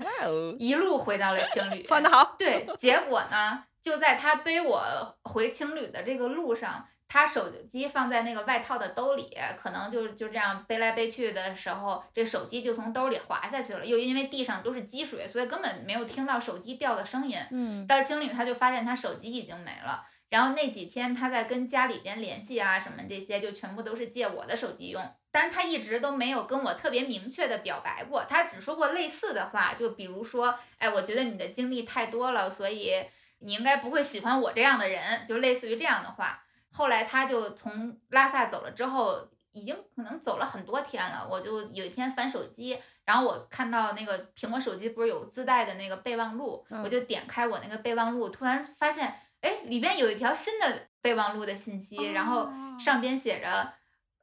[0.58, 1.82] 一路回到了青旅。
[1.86, 13.84] 窜的好，对，结果呢，就在他背我回青旅的这个路上，他手机放在那个外套的兜里，可能就就这样背来背去的时候，这手机就从兜里滑下去了。
[13.84, 17.36] 又因为地上都是积水，所以根本没有听到手机掉的声音。
[17.50, 20.06] 嗯到经理他就发现他手机已经没了。
[20.30, 25.14] 然后那几天他在跟家里边联系啊什么这些，就全部都是借我的手机用。
[25.30, 32.92] 但是他一直都没有跟我特别明确的表白过，他只说过类似的话，就比如说，哎，我觉得你的经历太多了，所以
[33.40, 36.42] 你应该不会喜欢我这样的人，就类似于这样的话。
[36.72, 41.26] 后来他就从拉萨走了之后，已经可能走了很多天了。
[41.30, 53.72] 我就有一天翻手机，然后我看到那个苹果手机不是有自带的那个备忘录，嗯我就点开我那个备忘录，突然发现，哎，里边有一条新的备忘录的信息，然后哦上边写着。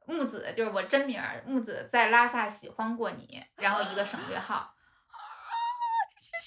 [0.06, 4.74] 木子就是我真名儿，木子在拉萨喜欢过你，然后一个省略号。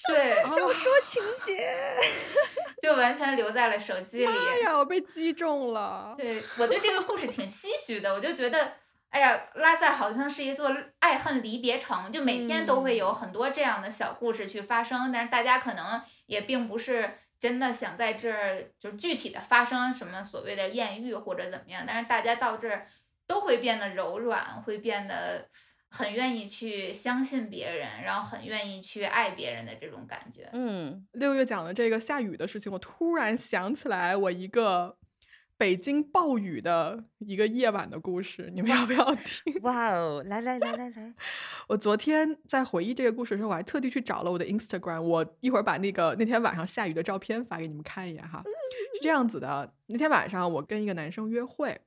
[0.08, 1.96] 对，小说情节，
[2.82, 4.26] 就完全留在了手机里。
[4.26, 6.14] 哎呀，我被击中了。
[6.18, 8.72] 对我对这个故事挺唏嘘的，我就觉得，
[9.10, 22.86] 哎呀，拉萨好像是一座爱恨离别城，就每天都会有很多这样的小故事去发生，但是大家可能也并不是真的想在这儿就具体的发生什么所谓的艳遇或者怎么样，但是大家到这儿
[23.26, 25.48] 都会变得柔软，会变得
[25.96, 30.50] 很愿意去相信别人，然后很愿意去爱别人的这种感觉。
[30.52, 34.96] 嗯，六月讲的这个下雨的事情，我突然想起来我一个
[35.56, 39.54] 北京暴雨的一个夜晚的故事，你们要不要听？
[39.62, 41.14] 哇哦，来来来来来，
[41.68, 48.42] 我昨天在回忆这个故事的时候，我还特地去找了我的 Instagram，我一会儿把那个那天晚上下雨的照片发给你们看一眼哈。
[48.94, 51.80] 是这样子的，那天晚上我跟一个男生约会，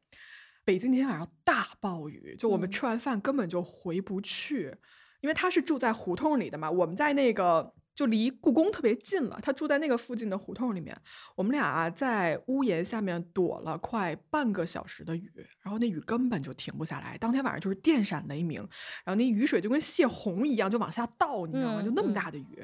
[0.68, 4.76] 北京那天晚上大暴雨，就我们嗯吃完饭根本就回不去，
[5.22, 7.74] 因为他是住在胡同里的嘛，我们在那个。
[7.98, 10.96] 就离故宫特别近了，他住在那个附近的胡同里面。
[11.36, 15.32] 我们俩啊在屋檐下面躲了快半个小时的雨，
[15.64, 17.18] 然后那雨根本就停不下来。
[17.18, 18.60] 当天晚上就是电闪雷鸣，
[19.04, 21.82] 然后那雨水就跟泄洪一样就往下倒，你知道吗？
[21.82, 22.64] 就那么大的雨，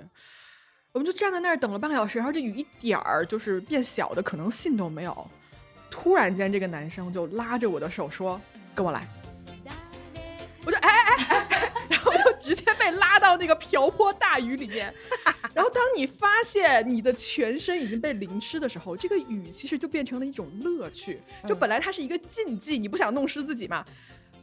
[0.91, 5.27] 我们就站在那儿等了半个小时，然后这雨一点儿就是变小的可能性都没有。
[5.93, 8.41] 突然间，这个男生就拉着我的手说
[8.73, 9.07] ：“跟我来。”
[10.65, 14.91] 我就哎哎哎哎，然后就直接被拉到那个瓢泼大雨里面。
[15.53, 21.21] 然后当你发现你的全身已经被淋湿的时候，这个雨其实就变成了一种乐趣。
[21.45, 23.85] 就嗯本来它是一个禁忌，你不想弄湿自己嘛，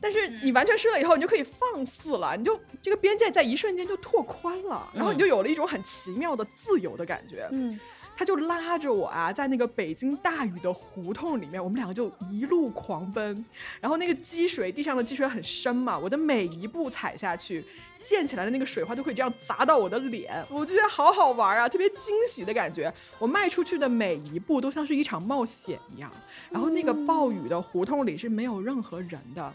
[0.00, 7.48] 但是嗯你完全湿了以后，你就可以放肆了，你就这个边界在一瞬间就拓宽了，然后你就有了一种很奇妙的自由的感觉。
[7.50, 7.80] 嗯，
[8.20, 13.42] 他就拉着我啊，在那个北京大雨的胡同里面，我们两个就一路狂奔。
[13.80, 17.64] 然后那个积水，地上的积水很深嘛，我的每一步踩下去，
[17.98, 22.92] 溅起来的那个水花就会这样砸到我的脸，我就觉得好好玩啊，特别惊喜的感觉。
[23.18, 26.12] 我迈出去的每一步都像是一场冒险一样。
[26.50, 29.50] 然后那个暴雨的胡同里是没有任何人的，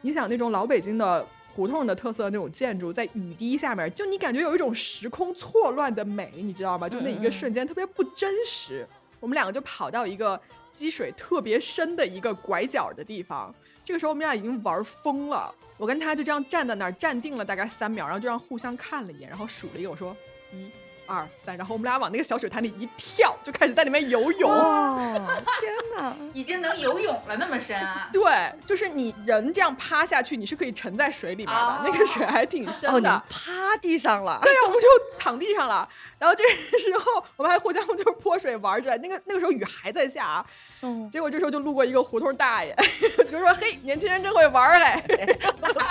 [0.00, 1.24] 你想那种老北京的。
[1.58, 6.88] 胡同的特色的那种建筑，在雨滴下面，就你感觉有一种时空错乱的美，你知道吗？
[6.88, 8.86] 就那一个瞬间特别不真实。
[9.18, 10.40] 我们两个就跑到一个
[10.70, 13.52] 积水特别深的一个拐角的地方，
[13.84, 15.52] 这个时候我们俩已经玩疯了。
[15.76, 20.16] 我跟他就这样站在那儿，站定了大概三秒，然后就让互相看了一眼，然后数了一个，我说
[20.52, 20.70] 一。
[21.08, 24.50] 二三，然后我们俩往那个小水潭里一跳，就开始在里面游泳。
[24.50, 24.94] 哇，
[25.58, 26.14] 天哪！
[26.34, 28.08] 已经能游泳了，那么深啊！
[28.12, 33.10] 对，就是你人这样趴下去，你是可以沉在水里面的，哦那个水还挺深哦，你的。
[33.10, 34.86] 们趴地上了，对呀、我们就
[35.18, 35.88] 躺地上了。
[36.18, 38.96] 然后这个时候，我们还互相就是泼水玩着。
[38.98, 40.46] 那个那个时候雨还在下啊，
[40.82, 42.74] 嗯，结果这时候就路过一个胡同大爷，
[43.30, 45.00] 就说：“嘿，年轻人真会玩儿嘞。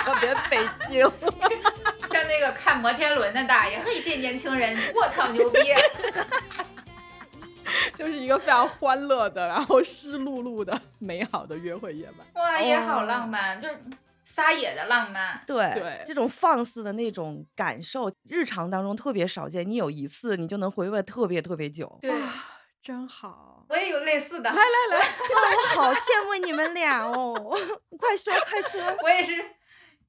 [0.04, 1.10] 特别北京。
[2.10, 5.60] 像那个看摩天轮的大爷，嘿，这年轻人，我操，牛逼！”
[7.94, 12.26] 就是一个非常欢乐的，然后湿漉漉的美好的约会夜晚。
[12.34, 13.78] 哇，也好浪漫，就是
[14.28, 15.42] 撒野的浪漫。
[15.46, 19.68] 对对这种放肆的那种感受，日常当中特别少见。
[19.68, 21.98] 你有一次，你就能回味特别特别久。
[22.02, 22.44] 对，啊，
[22.82, 23.64] 真好。
[23.70, 24.50] 我也有类似的。
[24.50, 27.34] 来来来， 哇我好羡慕你们俩哦！
[27.98, 28.80] 快 说快说。
[29.02, 29.42] 我也是，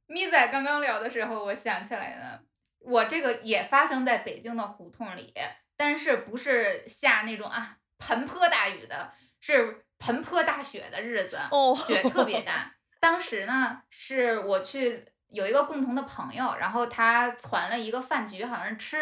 [0.07, 2.41] 咪仔刚刚聊的时候，我想起来了，
[2.79, 5.33] 我这个也发生在北京的胡同里，
[5.77, 12.75] 但是不是下那种啊盆泼大雨的，是盆泼大雪的日子，哦雪特别大。
[12.99, 18.97] 当时呢，是我去有一个共同的朋友，然后他传了一个饭局，好像是吃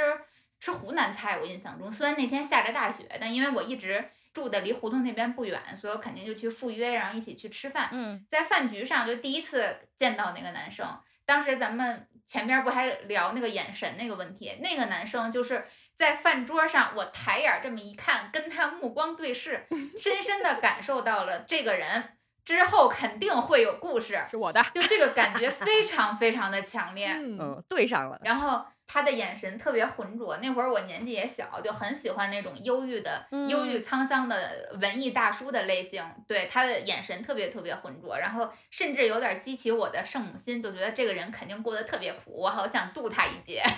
[0.59, 1.91] 吃湖南菜，我印象中。
[1.91, 7.89] 虽然那天下着大雪，但因为我一直住的离胡同那边不远，所以我肯定就去赴约，然后一起去吃饭。
[7.91, 19.65] 嗯在饭局上就第一次见到那个男生，当时咱们前边不还聊那个眼神那个问题，那个男生就是在饭桌上，我抬眼这么一看，跟他目光对视，
[19.97, 22.16] 深深的感受到了这个人
[22.47, 24.63] 之后肯定会有故事，是我的。
[24.73, 27.07] 就这个感觉非常非常的强烈。
[27.07, 28.17] 嗯，嗯，对上了。
[28.23, 36.01] 然后他的眼神特别浑浊，那会儿我年纪也小，就很喜欢那种忧郁的、忧郁嗯沧桑的文艺大叔的类型。
[36.25, 43.61] 对他的眼神特别特别浑浊，然后甚至有点激起我的圣母心，就觉得这个人肯定过得特别苦，我好想渡他一劫。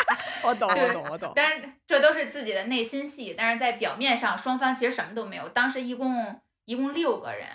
[0.46, 1.32] 我懂，我懂，我懂。
[1.34, 5.48] 但是这都是自己的内心戏，但是在表面上双方其实什么都没有。
[5.48, 7.48] 当时一共一共六个人，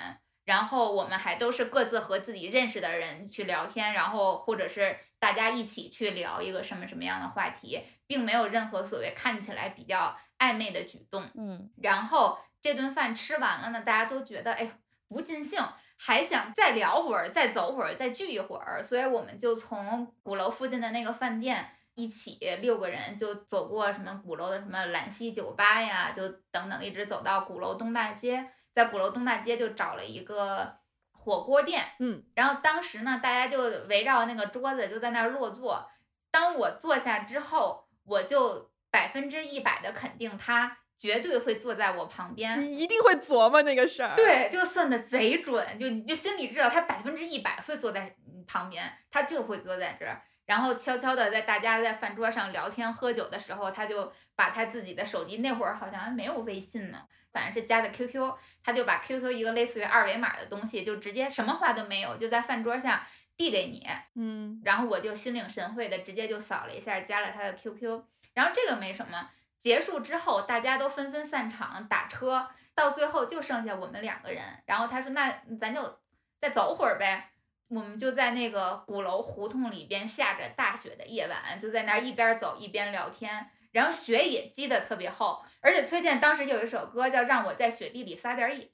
[0.46, 11.24] 然后我们还都是各自和自己认识的人去聊天，然后或者是大家一起去聊一个什么什么样的话题，并没有任何所谓看起来比较暧昧的举动。
[11.36, 14.70] 嗯然后这顿饭吃完了呢，大家都觉得哎呦
[15.08, 15.60] 不尽兴，
[15.98, 30.76] 还想再聊会儿，再走会儿，再聚一会儿，所以我们就从鼓楼附近的那个饭店一起六个人就走过什么鼓楼的什么兰溪酒吧呀，就等等一直走到鼓楼东大街，在鼓楼东大街就找了一个
[31.12, 35.90] 火锅店，嗯，然后当时呢，大家就围绕那个桌子就在那儿落座。
[36.30, 42.60] 当我坐下之后，我就百分之一百的肯定他绝对会坐在我旁边。
[42.60, 50.22] 你一定会琢磨那个事儿。，对，就算的贼准，就你就心里知道他百分之一百会坐在你旁边，他就会坐在这儿。
[50.46, 57.02] 然后悄悄的在大家在饭桌上聊天喝酒的时候，他就把他自己的手机，那会儿好像还没有微信呢，
[57.36, 58.34] 反正是加的 QQ，
[58.64, 63.02] 他就把 QQ 一个类似于二维码的东西，就直接什么话都没有，就在饭桌上
[63.36, 68.02] 递给你，嗯，然后我就心领神会的直接就扫了一下，加了他的 QQ。
[68.34, 69.30] 然后这个没什么，
[69.60, 74.42] 结束之后大家都纷纷散场打车，到最后就剩下我们两个人。
[74.66, 75.30] 然后他说：“那
[75.60, 76.00] 咱就
[76.40, 77.32] 再走会儿呗。”
[77.68, 83.50] 我们就在那个鼓楼胡同里边下着大雪的夜晚，就在那儿一边走一边聊天。
[83.76, 88.66] 然后雪也积得特别厚，而且崔健当时有一首歌叫《让我在雪地里撒点野》！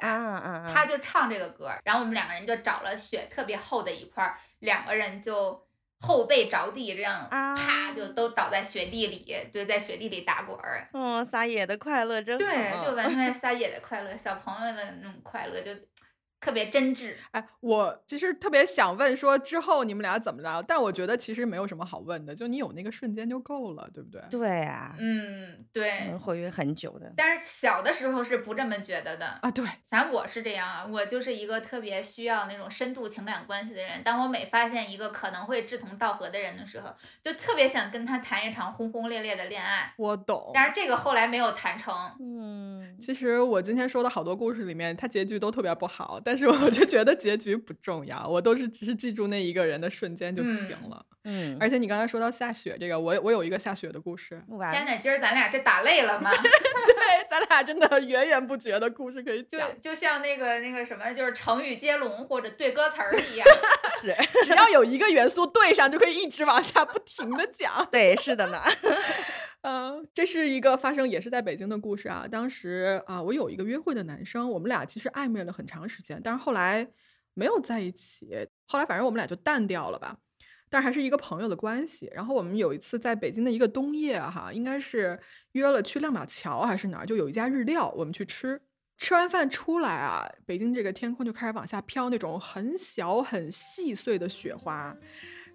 [0.72, 5.68] 他就唱这个歌儿，然后我们两个人就找了雪特别厚的一块儿，两个人就
[6.02, 10.88] 后背着地，这样啊啪就都倒在雪地里，对，在雪地里打滚儿。
[10.94, 12.46] 嗯，撒野的快乐真好。
[12.46, 15.72] 对，就完全撒野的快乐，小朋友的那种快乐，就
[16.42, 17.14] 特别真挚。
[17.32, 24.22] 哎，我其实特别想问说之后你们俩怎么着，但我觉得其实没有什么好问的，就你有那个瞬间就够了，对不对？
[24.30, 26.20] 对啊，嗯，对能。
[26.20, 27.14] 活跃很久的。
[27.16, 34.04] 但是小的时候是不这么觉得的，啊，对，反正我是这样啊，我就是一个特别需要那种深度情感关系的人。
[34.04, 39.94] 当我每发现一个可能会志同道合的人的时候，就特别想跟他谈一场轰轰烈烈的恋爱。
[39.98, 40.50] 我懂。
[40.54, 41.94] 但是这个后来没有谈成。
[42.20, 51.06] 嗯，其实我今天说的好多故事里面，它结局都特别不好，但是我就觉得结局不重要，我都是只是记住那一个人的瞬间就行嗯了。
[51.24, 56.32] 嗯，而且你刚才说到下雪这个，我我有一个下雪的故事，完天呐，今儿咱俩这打累了吗？
[56.34, 63.48] 对，咱俩真的 源源不绝的故事可以就讲，就像那个那个什么，就是成语接龙或者对歌词儿一样。
[64.02, 64.16] 是，
[64.46, 67.88] 只要有一个元素对上，就可以一直往下不停的讲。
[67.92, 68.60] 对，是的呢。
[69.62, 72.28] 嗯，这是一个发生也是在北京的故事啊。
[72.30, 76.88] 当时啊、我有一个约会的男生，我们俩其实暧昧了很长时间，但是后来
[77.36, 78.48] 没有在一起。
[78.66, 80.18] 后来反正我们俩就淡掉了吧，
[80.68, 82.12] 但还是一个朋友的关系。
[82.16, 85.20] 然后我们有一次在北京的一个冬夜哈，应该是
[85.52, 88.60] 约了去亮马桥还是哪儿，就有一家日料，我们去吃。
[88.98, 94.96] 吃完饭出来啊，北京这个天空就开始往下飘那种很小很细碎的雪花。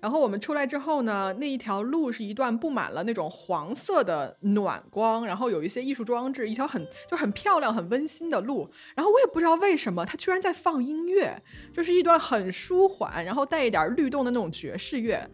[0.01, 8.71] 然后我们出来之后呢，那一条路是一段布满了那种黄色的暖光，然后有一些艺术装置，一条很就很漂亮、很温馨的路。
[8.95, 11.43] 然后我也不知道为什么，他居然在放音乐，
[11.73, 15.29] 就是一段很舒缓，然后带一点律动的那种爵士乐。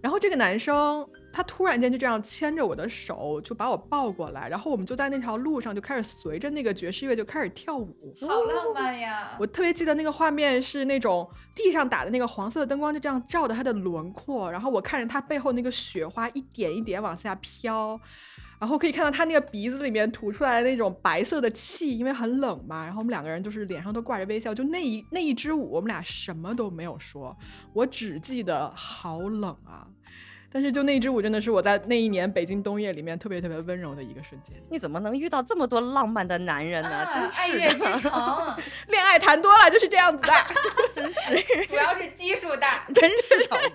[0.00, 1.04] 然后这个男生
[1.38, 8.12] 他突然间就这样牵着我的手，就把我抱过来，然后我们就在那条路上就开始随着那个爵士乐就开始跳舞。
[8.20, 9.36] 好浪漫呀！
[9.38, 18.00] 我特别记得那个画面是那种地上打的那个黄色的灯光，就这样照着他的轮廓，然后我看着他背后那个雪花一点一点往下飘，
[18.58, 22.84] 然后可以看到他那个鼻子里面吐出来的那种白色的气，因为很冷嘛。
[22.84, 27.36] 然后我们两个人就是脸上都挂着微笑，就那一那一支舞，我们俩什么都没有说，
[27.72, 29.86] 我只记得好冷啊。
[30.50, 34.56] 但是就那支舞真的是我在那一年北京冬夜里面特别特别温柔的一个瞬间。
[34.70, 36.88] 你怎么能遇到这么多浪漫的男人呢？
[36.88, 38.56] 啊，真爱是乐之的，城，
[38.88, 40.32] 恋爱谈多了就是这样子的。
[40.94, 42.86] 真是，主要是基数大。
[42.94, 43.72] 真是讨厌。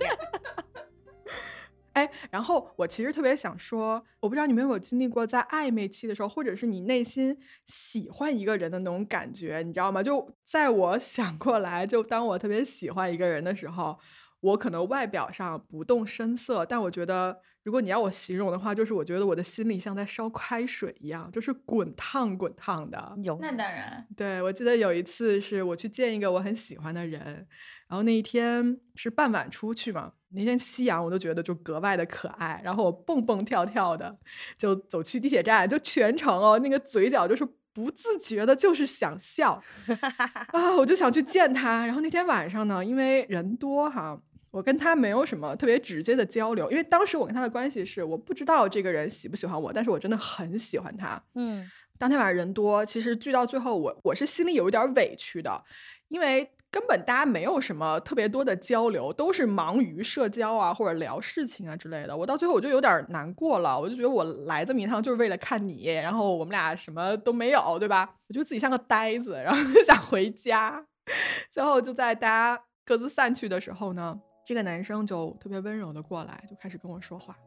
[1.94, 10.02] 哎，然后我其实特别想说，我不知道你们有没有经历过在暧昧期的时候，或者是你内心喜欢一个人的那种感觉，你知道吗？
[10.02, 14.00] 就在我想过来，就当我特别喜欢一个人的时候，
[14.44, 23.18] 我可能外表上不动声色，但我觉得如果你要我形容的话，就是我觉得我的心里像在烧开水一样，就是滚烫滚烫的。
[23.24, 27.48] 有那当然，对，我记得有一次是我去见一个我很喜欢的人，
[27.88, 34.14] 然后那一天是傍晚出去嘛，那天夕阳我都觉得就格外的可爱，然后我蹦蹦跳跳的
[34.58, 39.64] 就走去地铁站，就全程哦那个嘴角就是不自觉的就是想笑
[40.52, 41.86] 啊，我就想去见他。
[41.86, 44.20] 然后那天晚上呢，因为人多哈。
[44.54, 51.20] 我跟他没有什么特别直接的交流，因为当时我跟他的关系是我不知道这个人喜不喜欢我，但是我真的很喜欢他。
[51.34, 55.64] 嗯，当天晚上人多，其实聚到最后，我我是心里有一点委屈的，
[56.08, 62.16] 因为根本大家没有什么特别多的交流，都是忙于社交啊或者聊事情啊之类的。
[62.16, 68.08] 我到最后我就有点难过了，我就觉得我来这么一趟就是为了看你，然后我们俩什么都没有，对吧？
[68.28, 70.86] 我觉得自己像个呆子，然后就 想回家。
[71.52, 74.20] 最后就在大家各自散去的时候呢。
[74.44, 77.38] 这个男生就特别温柔的过来，就开始跟我说话，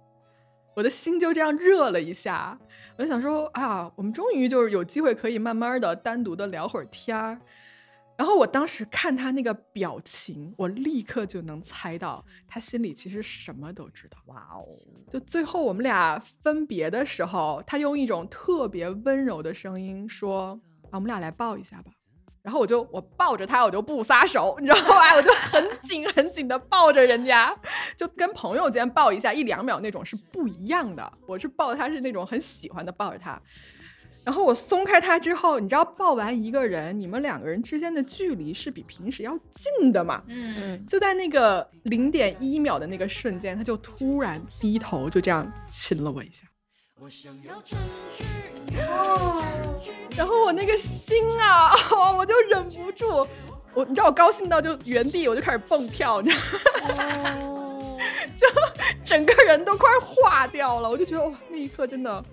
[0.74, 2.58] 我的心就这样热了一下。
[2.96, 7.38] 我就想说啊，我们终于就是有机会可以慢慢的单独的聊会儿天儿。
[8.16, 14.16] 然后我当时看他那个表情，我立刻就能猜到他心里其实什么都知道。
[14.24, 14.64] 哇哦！
[15.10, 21.92] 就最后我们俩分别的时候，他用一种特别温柔的声音说：“啊，我们俩来抱一下吧。”
[22.46, 25.16] 然后我就我抱着他，我就不撒手，你知道吧？
[25.16, 27.52] 我就很紧 很紧的抱着人家，
[27.96, 31.12] 就跟朋友间抱一下一两秒那种是不一样的。
[31.26, 33.42] 我是抱他是那种很喜欢的抱着他，
[34.22, 40.22] 然后我松开他之后，你知道抱完一个人，你们两个人之间的距离是比平时要近的嘛？
[40.28, 46.46] 嗯，就在那个零点一秒的那个瞬间，他就突然低头就这样亲了我一下。
[46.98, 47.56] 我想要
[48.88, 49.44] 哦，
[50.16, 51.70] 然后我那个心啊，
[52.16, 53.28] 我就忍不住，
[53.74, 56.36] 我你知道我高兴到就原地我就开始蹦跳，你知
[56.80, 57.98] 道吗？
[58.34, 58.46] 就
[59.04, 62.24] 整个人都快化掉了，我就觉得哇，那一刻真的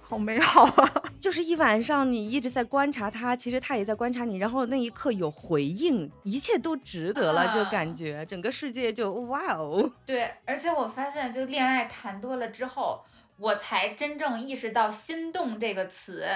[0.00, 1.02] 好美好啊！
[1.18, 9.90] 就是一晚上你一直在观察他，其实他也在观察你，然后那一刻有回应，一切都值得了，就感觉整个世界就哇哦！
[10.06, 13.00] 对，而且我发现就恋爱谈多了之后。
[13.38, 16.26] 我才真正意识到“心动”这个词，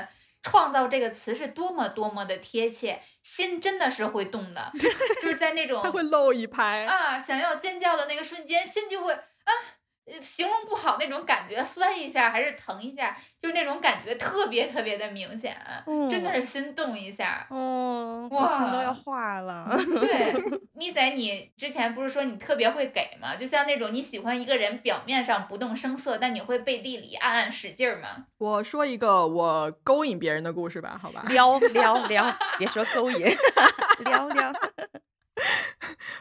[0.42, 4.72] 创造这个词是多么多么的贴切，心真的是会动的，
[5.20, 9.53] 就是在那种他会漏一拍啊，想要尖叫的那个瞬间，心就会啊。
[10.20, 15.57] 形容不好那种感觉，酸一下还是疼一下，就是那种感觉特别特别的明显，
[16.11, 17.46] 真的是心动一下。
[17.50, 19.68] 哦，哇心都要化了。
[20.00, 20.34] 对，
[20.74, 23.36] 咪仔，你之前不是说你特别会给吗？
[23.36, 28.26] 就像那种你喜欢一个人，表面上不动声色，但你会背地里暗暗使劲儿吗？
[28.38, 31.24] 我说一个我勾引别人的故事吧，好吧？
[31.30, 33.26] 撩撩撩，别说勾引，
[34.05, 34.53] 撩撩，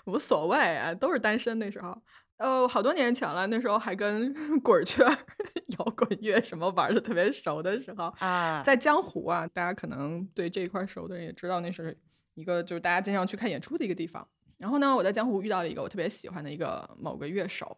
[0.06, 1.98] 无所谓啊，都是单身那时候。
[2.42, 5.06] 呃，好多年前了，那时候还跟 滚圈、
[5.78, 11.96] 摇滚乐什么玩的特别熟的时候啊，在江湖啊，大家可能对这一块熟的人也知道，那是
[12.34, 14.28] 一个就是大家经常去看演出的一个地方。
[14.58, 17.78] 然后呢，我在江湖遇到了一个我特别喜欢的一个某个乐手，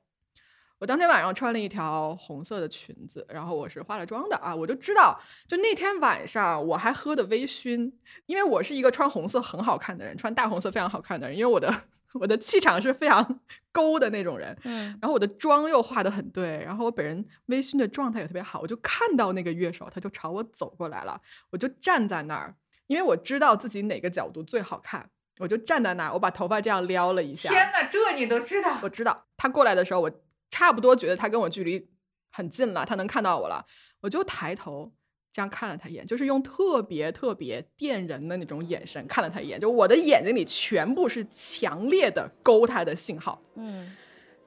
[0.79, 7.91] 我当天晚上穿了一条红色的裙子，然后我是化了妆的啊，我就知道，就那天晚上我还喝的微醺，
[8.27, 11.69] 因为我是一个穿红色很好看的人，穿大红色非常好看的人，因为我的。
[12.13, 13.39] 我的气场是非常
[13.71, 22.55] 勾的那种人，嗯，然后我的妆又画的很对，然后我本人微醺的状态也特别好，我就看到那个乐手，他就朝我走过来了，我就站在那儿，
[22.87, 25.09] 因为我知道自己哪个角度最好看，
[25.39, 27.49] 我就站在那儿，我把头发这样撩了一下。
[27.49, 28.77] 天哪，这你都知道？
[28.83, 30.11] 我知道，他过来的时候，我
[30.49, 31.89] 差不多觉得他跟我距离
[32.31, 33.65] 很近了，他能看到我了，
[34.01, 34.93] 我就抬头。
[35.33, 43.41] 这样看了他一眼，就是用特别特别电人的那种眼神看了他一眼，就我的眼睛里全部是强烈的勾他的信号。
[43.55, 43.91] 嗯，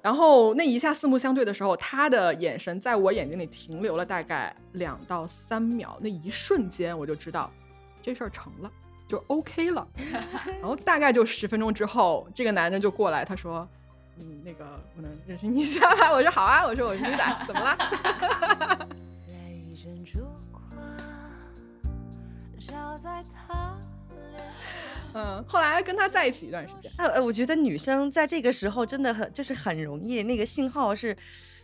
[0.01, 7.51] 然后那一下四目相对的时候，他的眼神在我眼睛里停留了大概两到三秒，那一瞬间我就知道
[8.01, 8.71] 这事儿成了，
[9.09, 9.85] 就 OK 了。
[10.47, 13.69] 然后大概就十分钟之后，这个男人就过来，他说
[14.23, 14.65] ：“嗯，那个
[14.97, 17.77] 我能认识你一下吗？” 我说：“好啊。”我说：“我是女仔，怎么了？”
[25.15, 26.93] 嗯，后来跟他在一起一段时间。
[26.99, 31.17] 哎哎，我觉得女生在这个时候真的很就是很容易，那个信号是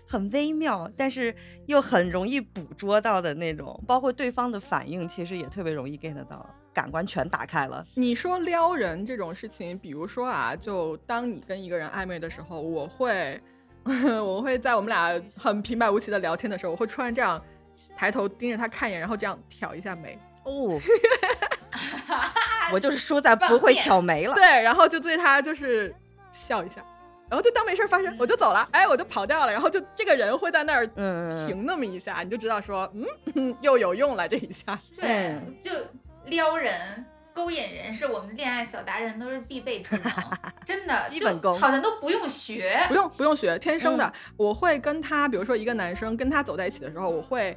[0.09, 1.35] 很微妙，但是
[1.67, 7.87] 又很容易捕捉到的那种，包括对方的反应，其实也特别容易 get 到，感官全打开了。
[7.95, 13.39] 你说撩人这种事情，比如说啊，就当你跟一个人暧昧的时候，我会，
[13.85, 17.43] 我会在我们俩很平白无奇的聊天的时候，我会突然这样
[17.95, 20.19] 抬头盯着他看一眼，然后这样挑一下眉。
[20.45, 20.81] 哦，
[22.73, 24.35] 我就是输在不会挑眉了。
[24.35, 25.95] 对，然后就对他就是
[26.33, 26.77] 笑一下，
[27.29, 32.91] 然后就当没事儿发生，我就走了，哎，我就跑掉了，然后就这个人会在那儿停那么一下，你就知道说，
[33.35, 34.79] 嗯， 又有用了这一下。
[34.99, 35.71] 对嗯，就
[36.27, 37.05] 撩人。
[37.35, 40.13] 勾引人是我们恋爱小达人都是必备技能，
[40.67, 42.79] 真的，基本功好像都不用学。
[42.89, 44.05] 不用不用学，天生的。
[44.05, 47.57] 嗯我会跟他，比如说一个男生跟他走在一起的时候，我会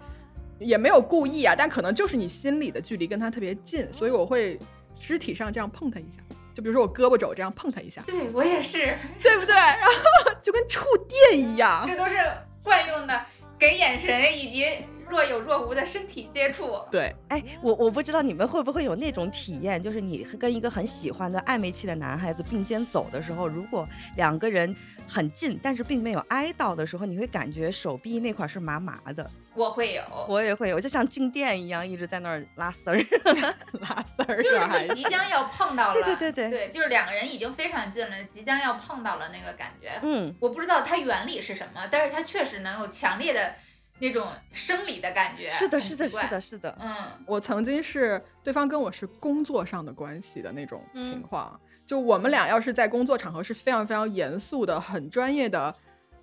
[0.60, 4.58] 也没有故意啊，但可能就是你心里的距离跟他特别近，所以我会
[4.98, 6.22] 肢体上这样碰他一下，
[6.54, 9.54] 就比如说我胳膊肘这样碰他一下，对我也是，对不对？
[9.56, 11.84] 然后 就跟触电一样。
[11.86, 12.16] 这都是
[12.64, 13.22] 惯用的，
[13.60, 14.66] 给眼神以及
[15.10, 16.80] 若有若无的身体接触。
[16.90, 24.76] 对，哎，我我不知道你们会不会有那种体验，就是你跟一个很喜欢的暧昧期的男孩子并肩走的时候，如果两个人
[25.08, 29.30] 很近，但是并没有挨到的时候，你会感觉手臂那块是麻麻的。
[29.56, 32.98] 我会有，我也会有，就像静电一样，一直在那儿拉丝儿。
[33.80, 40.00] 拉丝儿就是这还你即将要碰到了，对对对对对，就是两个人已经非常近了，即将要碰到了那个感觉。
[40.04, 43.56] 嗯，我不知道它原理是什么，但是它确实能有强烈的
[44.00, 45.50] 那种生理的感觉。
[45.50, 46.42] 是的，是的，是的，。
[46.42, 46.78] 是的。
[46.82, 46.94] 嗯，
[47.26, 55.74] 我曾经是对方跟我是工作上的关系的那种嗯情况，就我们俩要是在工作场合是非常非常严肃的、很专业的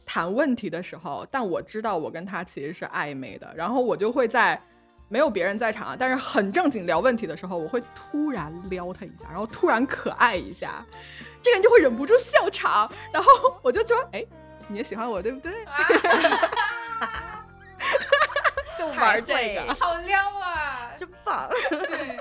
[0.05, 4.61] 谈问题的时候，但我知道我跟他其实是暧昧的，然后我就会在
[5.09, 10.85] 没有别人在场，但是很正经聊问题的时候，我会突然撩他一下，然后突然可爱一下，
[11.43, 13.31] 这个人就会忍不住笑场，然后
[13.63, 14.25] 我就说，哎，
[14.69, 15.53] 你也喜欢我对不对？
[18.79, 19.69] 就玩这太个会。
[19.79, 20.91] 好撩啊！
[20.97, 21.49] 真棒！
[21.69, 22.19] 对，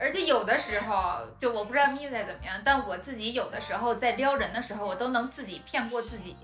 [0.00, 6.36] 而且有的时候，就我不知道咪仔怎么样，但我自己有的时候在撩人的时候，我都能自己骗过自己。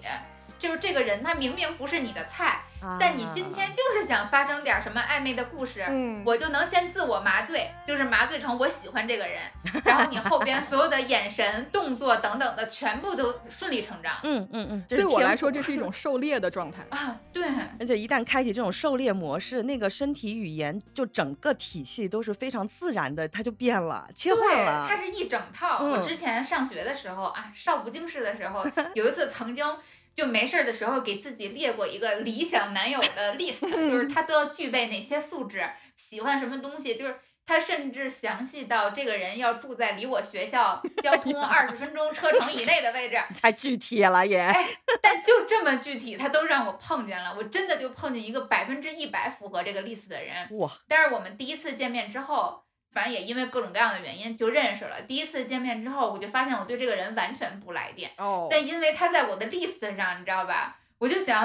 [0.62, 2.62] 就是这个人他明明不是你的菜，
[3.00, 9.40] 但你今天就是想发生点什么暧昧的故事，嗯我就能先自我麻醉，就是麻醉成我喜欢这个人，
[9.84, 16.86] 然后你后边所有的眼神、动作等等的全部都顺理成章嗯嗯嗯，对我来说，这是一种狩猎的状态。
[16.90, 17.18] 啊！
[17.32, 17.44] 对，
[17.80, 24.96] 而且一旦开启这种狩猎模式，那个身体语言就整个体系都是非常自然的，它就变了，切换，了它。
[24.96, 25.78] 是一整套。
[25.80, 29.66] 嗯我之前上学的时候啊，少不经事的时候， 有一次曾经
[30.14, 37.18] 就没事儿的时候给自己列过一个理想男友的 list，就是他都要具备哪些素质，喜欢什么东西，就是。
[37.44, 44.38] 他甚至详细到这个人要住在离我学校 交通二十分钟车程以内的位置， 太具体了也。
[44.38, 44.68] 哎
[45.02, 47.34] 但就这么具体，他都让我碰见了。
[47.36, 50.56] 我真的就碰见一个百分之一百符合这个 list 的人。
[50.56, 52.62] 哇，但是我们第一次见面之后，
[52.93, 55.01] 反正也因为各种各样的原因就认识了。
[55.03, 60.78] 第一次见面之后，我就发现我对这个人完全不来电，哦但因为他在我的 list 上，你知道吧？
[60.99, 61.43] 我就想，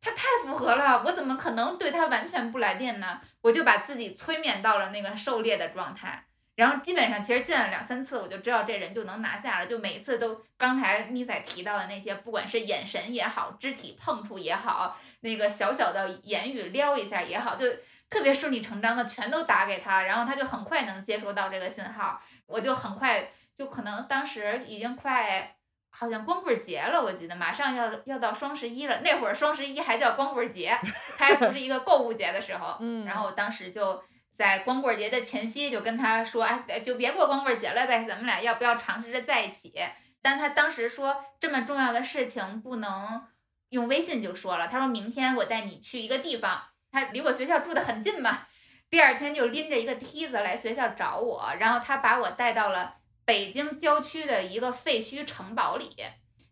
[0.00, 3.20] 他太符合了，我怎么可能对他完全不来电呢？
[3.40, 6.24] 我就把自己催眠到了那个狩猎的状态。
[6.56, 9.66] 然后基本上其实见了两三次，我就知道这人就能拿下了。
[9.66, 17.64] 就每一次都刚才咪仔提到的那些，不管是眼神也好，肢体碰触也好，那个小小的言语撩一下也好，就
[18.10, 25.56] 特别顺理成章的全都打给他，然后他就很快能接收到这个信号，我就很快就可能当时已经快。
[25.92, 29.00] 好像光棍节了，我记得马上要要到双十一了。
[29.00, 30.72] 那会儿双十一还叫光棍节，
[31.18, 32.76] 它还不是一个购物节的时候。
[32.80, 34.00] 嗯然后我当时就
[34.32, 39.74] 在光棍节的前夕就跟他说，哎，就别过光棍节了呗，咱们俩要不要尝试着在一起？
[40.22, 43.26] 但他当时说这么重要的事情不能
[43.70, 48.46] 用微信就说了，他说明天我带你去一个地方，他离我学校住的很近嘛。
[48.88, 55.94] 第二天就拎着一个梯子来学校找我，然后他把我带到了北京郊区的一个废墟城堡里。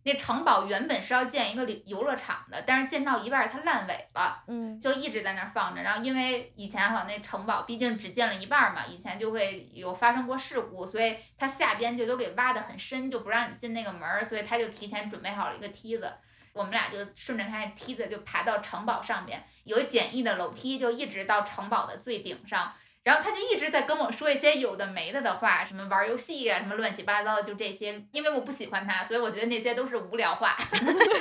[0.04, 4.42] 那城堡原本是要建一个游游乐场的，但是建到一半儿它烂尾了。
[4.46, 5.82] 嗯就一直在那儿放着。
[5.82, 16.10] 然后因为以前好像那城堡毕竟只建了一半儿嘛，以前就会有发生过事故，所以它下边就都给挖得很深，就不让你进那个门儿，所以他就提前准备好了一个梯子。
[16.58, 22.72] 我们俩就顺着他那梯子就爬到城堡上面，有简易的楼梯，就一直到城堡的最顶上。
[23.04, 28.04] 然后他就一直在跟我说一些有的没的的话，什么玩游戏呀、什么乱七八糟的，就这些。
[28.10, 30.56] 因为我不喜欢他，所以我觉得那些都是无聊话。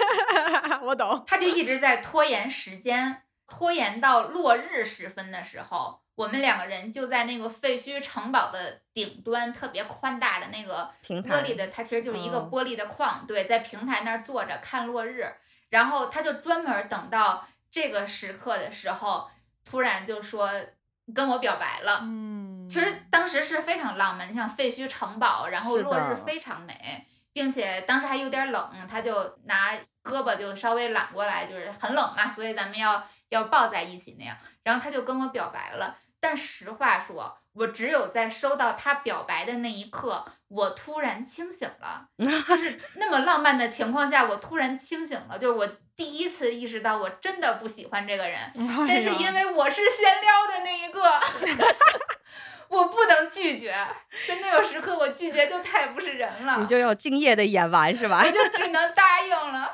[0.81, 1.23] 我懂。
[1.27, 15.31] 他就一直在拖延时间，拖延到落日时分的时候，我们两个人就在那个废墟城堡的顶端，特别宽大的那个玻璃的，它其实就是一个哦玻璃的框，对，在平台那儿坐着看落日，
[15.69, 19.29] 然后他就专门等到这个时刻的时候，
[19.63, 20.49] 突然就说
[21.13, 21.99] 跟我表白了。
[22.01, 34.35] 嗯，其实当时是非常浪漫，你像废墟城堡，然后落日非常美，并且当时还有点冷，他就拿胳膊就稍微揽过来，就是很冷嘛，所以咱们要要抱在一起那样。
[34.63, 42.07] 然后他就跟我表白了，但实话说，我只有在收到他表白的那一刻，我突然清醒了，
[42.47, 48.39] 就是那么浪漫的情况下，我突然清醒了，就是我第一次意识到我真的不喜欢这个人，
[48.87, 51.01] 但是因为我是先撩的那一个，
[52.69, 53.71] 我不能拒绝，
[54.27, 58.23] 在那个时刻我拒绝就太不是人了，你就要敬业的演完是吧？
[58.25, 59.73] 我就只能答应了。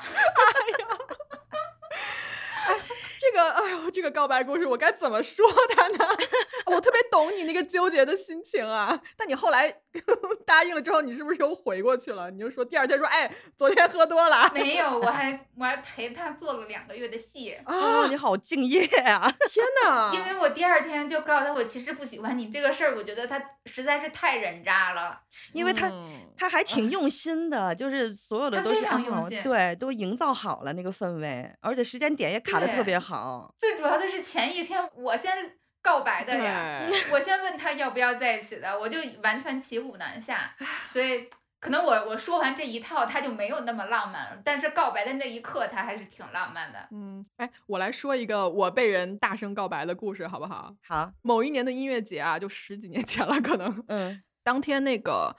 [3.24, 5.46] 这个， 哎呦，这个告白故事我该怎么说
[5.76, 6.06] 他呢？
[6.68, 9.00] 我特别懂你那个纠结的心情啊。
[9.16, 9.74] 但你后来
[10.46, 12.30] 答应了之后，你是不是又回过去了？
[12.32, 14.52] 你就说第二天说，哎，昨天喝多了。
[14.54, 17.52] 没有，我还我还陪他做了两个月的戏。
[17.66, 19.32] 啊，你好敬业啊！
[19.50, 20.12] 天哪！
[20.14, 25.22] 因为我第二天就告诉他，我其实不喜欢你这个事儿，我觉得他实在是太人渣了。
[25.54, 33.13] 因为他、嗯他还挺用心的，就是所有的都是非常用心对，都营造好了那个氛围，而且时间点也卡的特别好。
[33.58, 40.56] 最主要的是前一天我先告白的呀，我先问他要不要在一起的，我就完全骑虎难下，
[40.92, 46.88] 所以可能我我说完这一套他就没有那么浪漫了，但是告白的那一刻他还是挺浪漫的。
[46.92, 50.76] 嗯，哎，我来说一个我被人大声告白的故事，好不好？
[50.88, 54.24] 好，某一年的音乐节啊，就十几年前了，可能嗯。
[54.46, 55.34] 当天那个，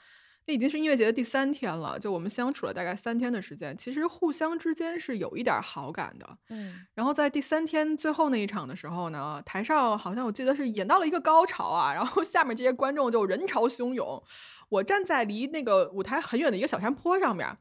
[0.47, 6.39] 那已经是音乐节的第三天了，就我们相处了大概三天的时间，其实互相之间是有一点儿好感的。
[6.51, 14.23] 嗯然后在第三天最后那一场的时候呢，台上好像我记得是演到了一个高潮啊，然后下面这些观众就人潮汹涌，
[14.69, 17.57] 我站在离那个舞台很远的一个小山坡上面儿。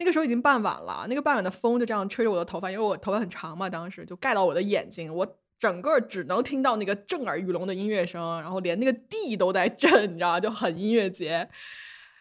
[0.00, 10.40] 那个时候已经傍晚了，那个傍晚的风就这样吹着我的头发，因为我头发很长嘛，当时就盖到我的眼睛，我整个只能听到那个震耳欲聋的音乐声，然后连那个地都在震，你知道吗？
[10.40, 11.48] 就很音乐节。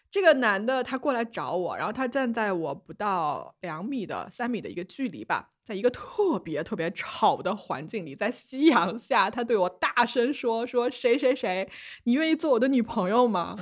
[0.09, 11.69] 这个男的他过来找我，然后他站在我不到两米的三米的一个距离吧，在一个特别特别吵的环境里，在夕阳下，他对我大声说：“说谁谁谁，
[12.05, 13.57] 你愿意做我的女朋友吗？”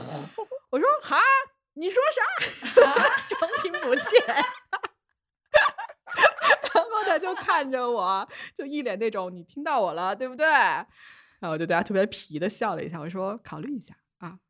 [0.71, 1.19] 我说：“哈，
[1.73, 2.81] 你说啥？”
[3.29, 4.03] 装听不见。
[6.73, 10.45] 然后他就看着我，就一脸那种你听到我了，对不对？
[10.45, 10.85] 然
[11.41, 14.04] 后我就对他特别皮的笑了一下，我说考虑一下啊。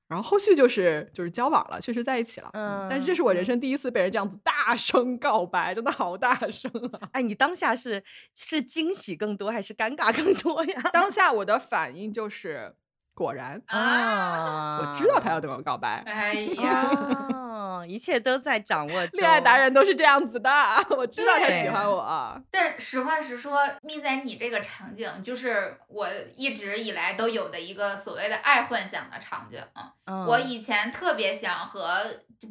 [0.07, 2.49] 然后后续就是就是交往了，确实在一起了。
[2.53, 7.09] 嗯，但是这是我人生第一次被人这样子大声告白，真的好大声啊！
[7.13, 8.03] 哎，你当下是
[8.35, 10.81] 是惊喜更多还是尴尬更多呀？
[10.93, 12.75] 当下我的反应就是，
[13.15, 16.03] 果然，啊，我知道他要对我告白。
[16.05, 16.89] 哎呀，
[17.31, 19.05] 哦，一切都在掌握。
[19.13, 20.51] 恋爱达人都是这样子的，
[20.97, 22.39] 我知道他喜欢我。
[22.51, 29.63] 但实话实说，蜜仔你这个场景就是我一直以来都有的一个所谓的爱幻想的场景。
[30.05, 32.01] 嗯我以前特别想和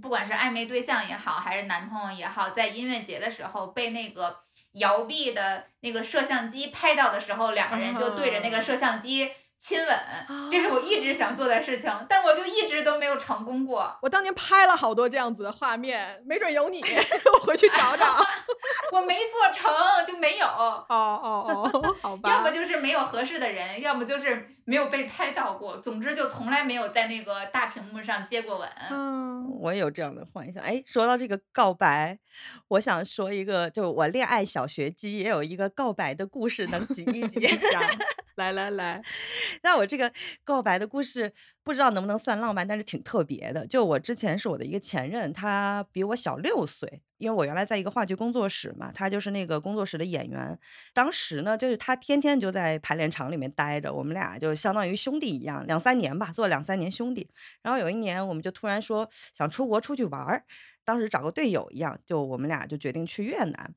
[0.02, 4.40] 不管是暧昧对象也好，还是男朋友也好，在音乐节的时候被那个
[4.72, 9.30] 摇臂的那个摄像机拍到的时候，两个人就对着那个摄像机
[9.64, 9.98] 亲吻，
[10.50, 13.96] 这是我一直想做的事情，但我就一直都没有成功过。
[14.02, 16.82] 我当年拍了好多这样子的画面，没准有你，
[17.32, 18.14] 我回去找找。
[18.92, 19.72] 我没做成
[20.06, 22.28] 就没有，哦哦哦，好 吧。
[22.28, 25.78] 要么就是没有合适的人，要么就是没有被拍到过。
[25.78, 28.68] 总之就从来没有在那个大屏幕上接过吻。
[28.90, 30.62] 嗯，我也有这样的幻想。
[30.62, 32.18] 哎，说到这个告白，
[32.68, 37.48] 我想说一个，就我恋爱小学鸡也有一个告白的故事，能挤一挤。
[38.36, 39.00] 来来来，
[39.62, 40.12] 那我这个
[40.42, 41.32] 告白的故事
[41.62, 43.64] 不知道能不能算浪漫，但是挺特别的。
[43.66, 50.58] 就我之前是我的一个前任，他比我小六岁，因为我原来在一个话剧工作室嘛，他就是那个工作室的演员。
[50.92, 57.30] 当时呢，就是他天天就在排练场里面待着，我们俩就相当于兄弟一样，两三年吧，做两三年兄弟。
[57.62, 60.44] 然后有一年，我们就突然说想出国出去玩儿，
[60.84, 63.72] 当时找个队友一样，就我们俩就决定去越南，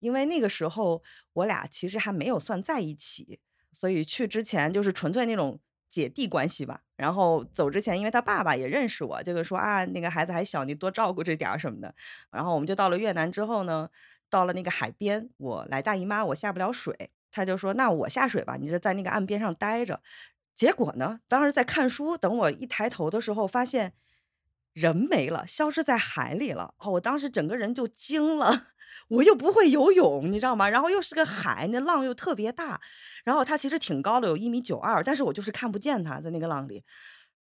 [0.00, 1.00] 因为那个时候
[1.34, 3.38] 我俩其实还没有算在一起。
[3.72, 5.58] 所以去之前就是纯粹那种
[5.90, 6.80] 姐弟关系吧。
[6.96, 11.94] 然后走之前，因为他爸爸也认识我，这个说啊，那个孩子还小，你多照顾着点儿什么的。
[12.30, 13.88] 然后我们就到了越南之后呢，
[14.28, 20.02] 到了那个海边，我来大姨妈，我下不了水，他就说那我下水吧，你就在那个岸边上待着。
[20.54, 23.94] 结果呢，当时在看书，等我一抬头的时候，发现
[24.80, 26.74] 人没了，消失在海里了。
[26.78, 28.68] 哦，我当时整个人就惊了，
[29.08, 30.68] 我又不会游泳，你知道吗？
[30.68, 32.80] 然后又是个海，那浪又特别大，
[33.24, 36.82] 然后他其实挺高的，有一米九二，但是我就是看不见他在那个浪里，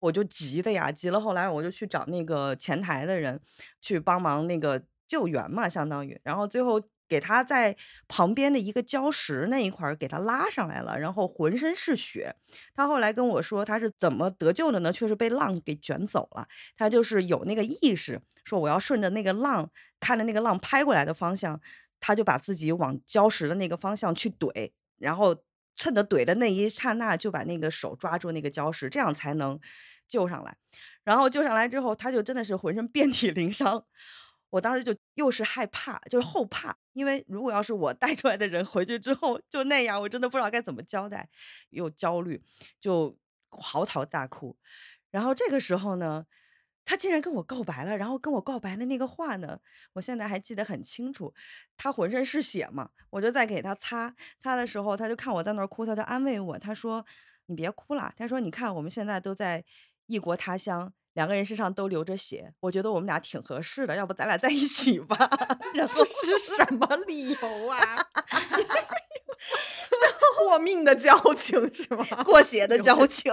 [0.00, 1.20] 我就急的呀，急了。
[1.20, 3.40] 后来我就去找那个前台的人
[3.80, 6.82] 去帮忙那个救援嘛，相当于，然后最后。
[7.08, 7.74] 给他在
[8.06, 12.34] 旁边的一个礁石那一块儿给他拉上来了，然后浑身是血。
[12.74, 14.92] 他后来跟我说他是怎么得救的呢？
[14.92, 16.46] 却是被浪给卷走了。
[16.76, 21.60] 他就是有那个意识，说我要顺着那个浪，看着那个浪拍过来的方向，
[21.98, 25.36] 他就把自己往礁石的那个方向去怼，然后
[25.74, 29.58] 趁着怼的那一刹那就把那个手抓住那个礁石，这样才能
[30.06, 30.56] 救上来。
[31.04, 33.84] 然后救上来之后，他就真的是浑身遍体鳞伤。
[34.50, 41.28] 我当时就又是害怕，就是后怕，因为如果要是我 带出来的人回去之后就那样，我真的不知道该怎么交代，
[41.70, 42.40] 又焦虑，
[42.78, 43.18] 就
[43.50, 44.56] 嚎啕大哭。
[45.10, 46.24] 然后这个时候呢，
[46.84, 49.58] 他竟然跟我告白了，然后跟我告白的那个话呢，
[49.94, 51.34] 我现在还记得很清楚。
[51.76, 57.04] 他浑身是血嘛，我就在给他擦擦的时候，他就看我在那儿哭，他就安慰我，他说
[57.46, 59.64] ：“你别哭了。”他说：“你看我们现在都在
[60.08, 65.16] 异国他乡。”两个人身上都流着血，我觉得我们俩挺合适的，要不咱俩在一起吧？
[65.74, 67.80] 然 后是什么理由啊？
[70.38, 72.04] 过命的交情是吗？
[72.22, 73.32] 过血的交情。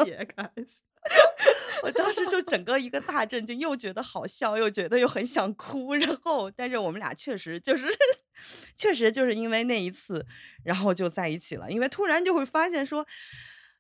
[1.84, 5.94] 我当时就整个一个大震惊，又觉得好笑，又觉得又很想哭。
[5.94, 7.86] 然后，但是我们俩确实就是，
[8.76, 10.26] 确实就是因为那一次，
[10.64, 11.70] 然后就在一起了。
[11.70, 13.06] 因为突然就会发现说，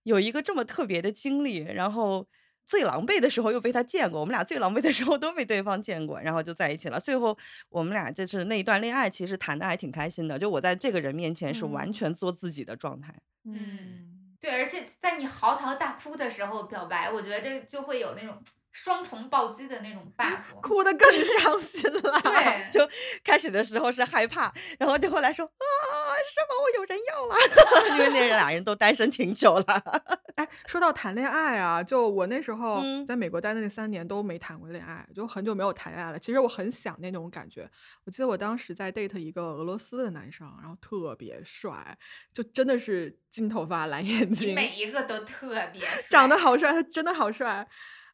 [0.03, 2.27] 有一个这么特别的经历，然后。
[2.65, 6.99] 最狼狈的时候又被他见过，我们俩最狼狈的时候都被对方见过，然后就在一起了。
[6.99, 7.37] 最后
[7.69, 10.37] 我们俩就是那一段恋爱，其实谈的还挺开心的。
[10.39, 13.13] 就我在这个人面前是完全做自己的状态。
[13.45, 18.41] 嗯，对，而且在你嚎啕大哭的时候表白，我觉得这就会有那种。
[18.75, 22.19] 双重暴击的那种 buff，哭得更伤心了。
[22.21, 22.85] 对， 就
[23.23, 27.35] 开始的时候是害怕，然后就后来说啊，什么我有人要了，
[27.97, 29.81] 因为那俩人都单身挺久了。
[30.35, 36.19] 哎，说到谈恋爱啊，就我那时候在美国待的那三年都没谈过恋爱，就很久没有谈恋爱了。
[36.19, 37.69] 其实我很想那种感觉。
[38.03, 41.97] 我记得我当时在 date 一个俄罗斯的男生，然后特别帅，
[42.33, 47.65] 就真的是金头发、蓝眼睛，每一个都特别长得好帅，他真的好帅。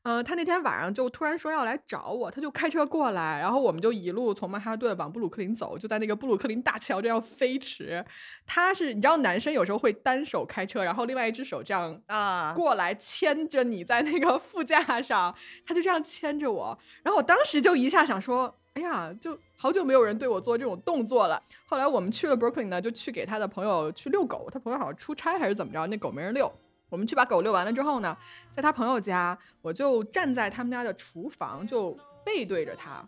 [0.04, 8.04] 嗯，他那天晚上就突然说要来找我，他就开车过来，然后我们就一路从曼哈顿往布鲁克林走，就在那个布鲁克林大桥这样飞驰。
[8.46, 15.36] 他是你知道，男生有时候会单手开车，然后另外一只手这样啊过来牵着你在那个副驾上，
[15.66, 16.78] 他就这样牵着我。
[17.04, 21.40] 然后我当时就一下想说，哎呀，就好久没有人对我做这种动作了。
[21.68, 26.52] 后来我们去了布鲁克林呢，就去给他的朋友去遛狗，他朋友好像出差还是怎么着，那狗没人遛。
[26.92, 28.16] 我们去把狗遛完了之后呢，
[28.52, 33.02] 在他朋友家，我就站在他们家的厨房，就背对着他。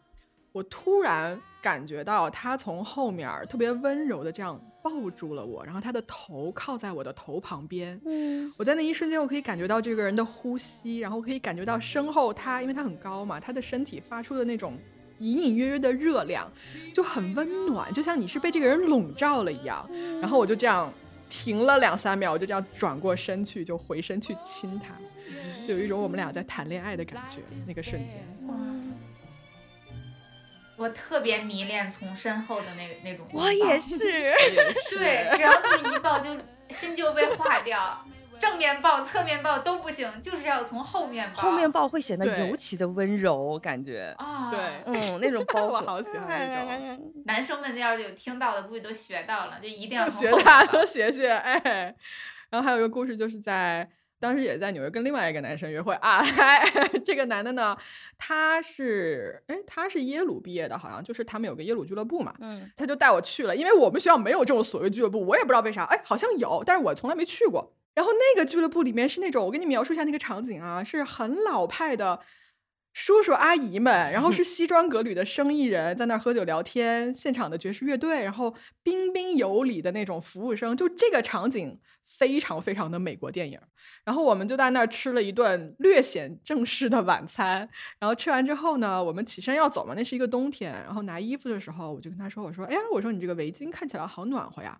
[0.53, 7.99] 我突然感觉到他从后面特别温柔的这样抱住了我，然后他的头靠在我的头旁边。
[8.05, 14.77] 嗯，我在那一瞬间，我可以感觉到这个人的呼吸，然后可以感觉到身后他，因为他很高嘛，他的身体发出的那种
[15.19, 16.49] 隐隐约约的热量，
[16.93, 19.85] 就很温暖，就像你是被这个人笼罩了一样。
[20.21, 20.93] 然后我就这样。
[21.33, 24.93] 停了两三秒，我就这样转过身去，就回身去亲他，
[25.67, 27.37] 就有一种我们俩在谈恋爱的感觉。
[27.65, 28.23] 那个瞬间，
[30.77, 33.25] 我特别迷恋从身后的那个那种。
[33.33, 33.97] 我也是，
[34.95, 36.29] 对，只要那么一抱，就
[36.69, 38.05] 心就被化掉。
[38.39, 41.41] 正面抱、侧面抱都不行，就是要从后面抱。
[41.41, 47.13] 后面抱会显得尤其的温柔，感觉啊，对，嗯，那种 抱我好喜欢那种。
[47.25, 51.95] 男生们要是有听到的，估计都学到了，就一定要学他，多学学，哎。
[52.49, 56.23] 然后还有一个故事，就是在当时也在纽约跟另外一个男生约会啊。
[57.03, 57.75] 这个男的呢，
[58.17, 62.33] 他是哎，他是耶鲁毕业的，好像就是他们有个耶鲁俱乐部嘛。
[62.39, 67.73] 嗯，他就带我去了，因为我们学校没有这种所谓俱乐部，我也不知道为啥，哎，好像有，但是我从来没去过。
[67.95, 72.19] 然后那个俱乐部里面是那种，我给你描述一下那个场景啊，是很老派的
[72.93, 83.59] 叔叔阿姨们，然后是 西装革履的生意人在那儿喝酒聊天，现场的爵士乐队，然后彬彬有礼的那种服务生，就这个场景非常非常的美国电影。
[84.05, 87.67] 然后我们就在那儿吃了一顿略显正式的晚餐，
[87.99, 94.79] 然后吃完之后呢，我们起身要走嘛，那是一个冬天，然后拿衣服的时候，我就跟他说，我说，哎呀，我说你这个围巾看起来好暖和呀。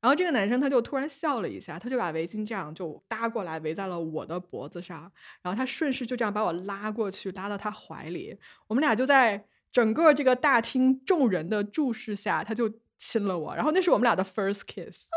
[0.00, 5.10] 然后这个男生他就突然笑了一下，他就把围巾这样就搭过来围在了我的脖子上，
[5.42, 8.34] 然后他顺势就这样把我拉过去，拉到他怀里，
[8.66, 15.08] 我们俩就在整个这个大厅众人的注视下，他就亲了我，然后那是我们俩的 first kiss。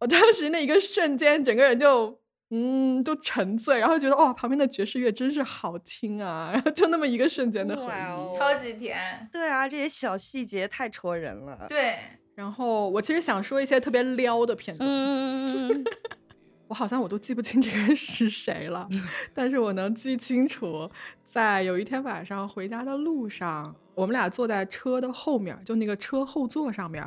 [0.00, 9.28] 我当时那一个瞬间，整个人就嗯就沉醉，然后觉得哇，旁边的爵士乐真是好听啊，然后就那么一个瞬间的回忆，超级甜。
[9.30, 11.66] 对啊，这些小细节太戳人了。
[11.68, 11.96] 对。
[12.34, 14.88] 然后我其实想说一些特别撩的片段，
[16.68, 18.88] 我好像我都记不清这个人是谁了，
[19.34, 20.88] 但是我能记清楚，
[21.24, 27.04] 在有一天晚上回家的路上，我们俩坐在车的后面，就那个车后座上面，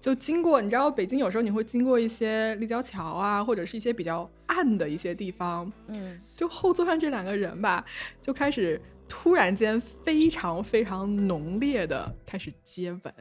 [0.00, 7.84] 就经过，你知道北京有时候你会经过一些立交桥啊，或者是一些比较暗的一些地方，嗯，就后座上这两个人吧，
[8.22, 13.14] 就开始突然间非常非常浓烈的开始接吻。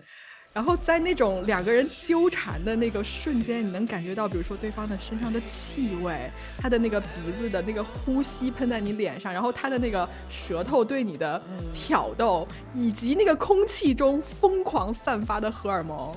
[0.51, 7.07] 然后在那种两个人纠缠的那个瞬间，你能感觉到，比如说对方的身上的气味，他的那个鼻
[7.39, 11.41] 子的那个呼吸喷在你脸上，然后他的那个舌头对你的
[11.73, 16.13] 挑逗，以及那个空气中疯狂散发的荷尔蒙。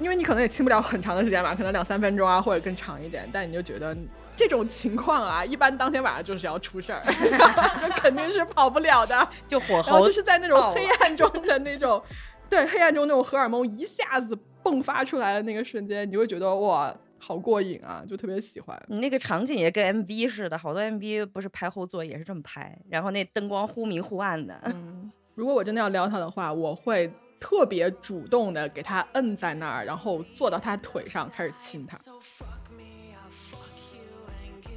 [0.00, 3.96] 因为你可能也亲不了很长的时间吧，可能两三分钟啊，或者更长一点，但你就觉得
[4.36, 7.02] 这种情况啊，一般当天晚上就是要出事儿，
[7.82, 12.00] 就肯定是跑不了的，就火然后候就是在那种黑暗中的那种，
[12.48, 18.80] 对黑暗中那种荷尔蒙一下子迸发出来的那个瞬间，你就会觉得哇，好过瘾啊，就特别喜欢。
[18.88, 24.58] 你那个场景也跟 MV 似的，好多 MV 不是拍后座也是这么拍，然后那灯光忽明忽暗的。
[24.64, 31.98] 嗯， 如果我真的要撩他的话，我会特别主动的给他摁在那儿，然后坐到他腿上开始亲他。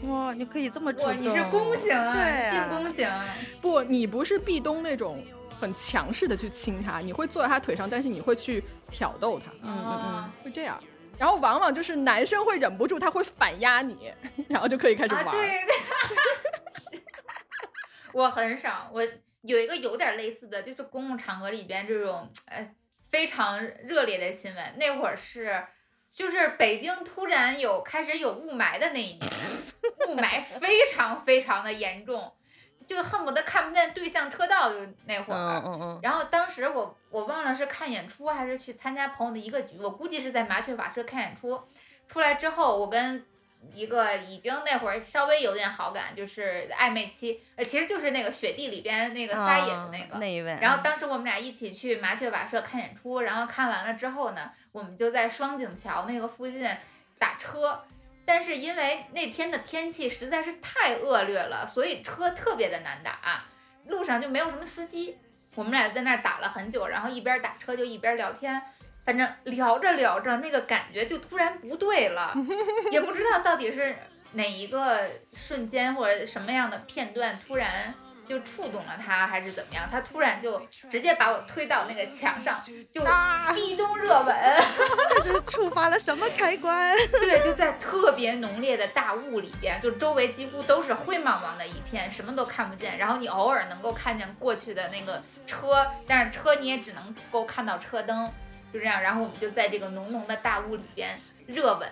[0.08, 3.10] 哇，你可以这么主，动，你是攻型啊，对啊进攻型。
[3.62, 5.24] 不，你不是壁咚那种
[5.62, 10.82] 很强势的去亲他，你会坐在他腿上，但是你会去挑逗他，嗯嗯嗯会这样。
[11.20, 14.12] 然后往往就是男生会忍不住，他会反压你，
[14.50, 15.24] 然后就可以开始玩。
[15.24, 15.48] 啊，对
[16.90, 17.02] 对。
[18.12, 19.08] 我很少，我
[19.44, 22.74] 有一个有点类似的，就是公共场合里边这种，哎，
[23.12, 24.74] 非常热烈的亲吻。
[24.78, 25.64] 那会儿是，
[26.12, 29.32] 就是北京突然有开始有雾霾的那一年，
[30.10, 32.34] 雾霾非常非常的严重，
[32.96, 35.38] 就恨不得看不见对向车道，就那会儿。
[35.38, 41.62] 嗯嗯嗯，然后当时我我忘了是看演出还是去参加朋友的一个局，我估计是在麻雀瓦舍看演出。
[42.08, 43.26] 出来之后，我跟
[43.74, 50.28] 一个已经那会儿稍微有点好感，就是暧昧期，呃，其实就是那个雪地里边那个撒野的那个。
[50.28, 56.68] 一位，然后当时我们俩一起去麻雀瓦舍看演出，然后看完了之后呢，我们就在双井桥那个附近
[57.18, 57.82] 打车。
[58.26, 63.44] 但是因为那天的天气实在是太恶劣了，所以车特别的难打，
[63.88, 65.18] 路上就没有什么司机。
[65.56, 68.62] 我们俩在那儿打了很久，然后一边打车就一边聊天，
[69.06, 72.34] 反正聊着聊着，那个感觉就突然不对了，
[72.92, 73.94] 也不知道到底是
[74.34, 77.94] 哪一个瞬间或者什么样的片段突然
[78.32, 79.86] 就触动了他，还是怎么样？
[79.92, 82.58] 他突然就直接把我推到那个墙上，
[82.90, 83.02] 就
[83.54, 84.34] 壁咚热吻。
[85.22, 86.96] 这是触发了什么开关？
[87.12, 92.98] 对，就在特别浓烈的大雾里边，就周围几乎都是灰茫茫的一片，什么都看不见。
[92.98, 98.32] 然后你偶尔能够看见过去的那个车，但是车你也只能够看到车灯，
[98.72, 99.02] 就这样。
[99.02, 101.20] 然后我们就在这个浓浓的大雾里边
[101.54, 101.90] 热吻，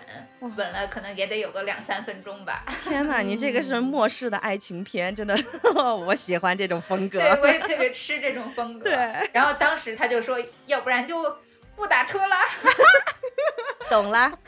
[0.56, 2.64] 吻了可能也得有个两三分钟吧。
[2.82, 5.36] 天哪，你这个是末世的爱情片，真的，
[5.74, 7.18] 我喜欢这种风格。
[7.18, 8.90] 对，我也特别吃这种风格。
[8.90, 11.38] 对，然后当时他就说，要不然就
[11.76, 12.36] 不打车了。
[13.88, 14.38] 懂了。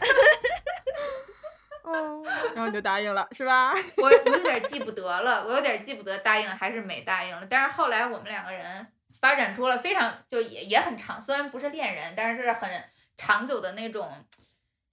[1.82, 2.22] 哦，
[2.54, 3.72] 然后你就答应了，是吧？
[3.96, 7.46] 我我有点记不得了，我有点记不得答应还是没答应了。
[7.50, 8.86] 但是后来我们两个人
[9.20, 12.70] 发展出了非常就也也很长，虽然不是恋人，但是是很
[13.16, 14.10] 长久的那种。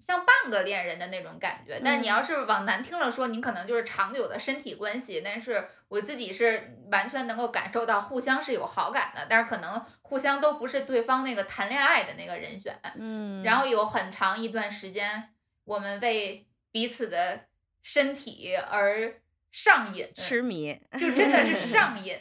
[0.10, 5.22] 像半个恋人的那种感觉，但你要是往难听了说，你可能就是长久的身体关系。
[5.24, 12.76] 但是我自己是完全能够感受到互相是有好感的，但是可能互相都不是对方那个谈恋爱的那个人选。
[12.96, 15.30] 嗯，然后有很长一段时间，
[15.66, 17.42] 我们为彼此的
[17.84, 19.14] 身体而
[19.52, 22.18] 上瘾，痴迷，就真的是 上瘾。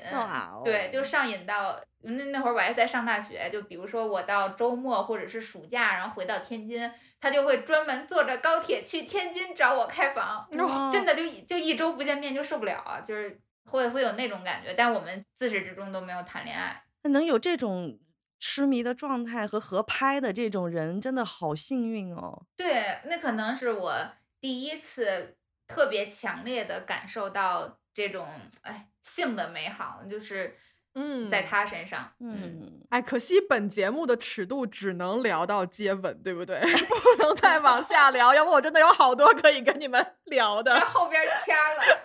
[0.62, 6.91] 对，就上瘾到那那会儿我还在上大学，就比如说我到周末或者是暑假，然后回到天津，
[7.21, 16.85] 他就会专门坐着高铁去天津找我开房，哇真的就一就一周不见面就受不了啊，就是会会有那种感觉，但我们自始至终都没有谈恋爱。
[17.03, 17.99] 那能有这种
[18.39, 22.47] 痴迷的状态和合拍的这种人，真的好幸运哦。
[22.57, 23.95] 对，那可能是我
[24.41, 28.29] 第一次特别强烈的感受到这种
[28.62, 30.57] 哎性的美好，就是
[30.95, 36.59] 嗯在他身上，嗯，哎，可惜本节目的尺度只能聊到接吻，对不对？
[36.86, 40.78] 不能再往下聊，要不我真的有好多可以跟你们聊的。
[40.80, 41.99] 后后边掐了。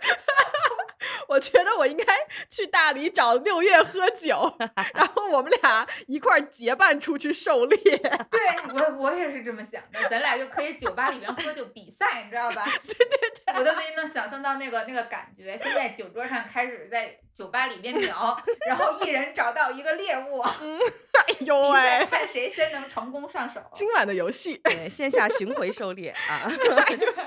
[1.27, 2.05] 我觉得我应该
[2.49, 4.53] 去大理找六月喝酒，
[4.93, 7.77] 然后我们俩一块儿结伴出去狩猎。
[8.31, 8.39] 对
[8.73, 12.65] 我我也是这么想的，咱俩就可以酒吧里面喝酒比赛，你知道吧？
[12.85, 15.57] 对对对，我都已经能想象到那个那个感觉。
[15.57, 18.37] 现在酒桌上开始在酒吧里面聊，
[18.67, 23.59] 然后一人找到一个猎物，哎呦喂，看谁先能成功上手。
[23.73, 26.51] 今晚的游戏对，线下巡回狩猎啊。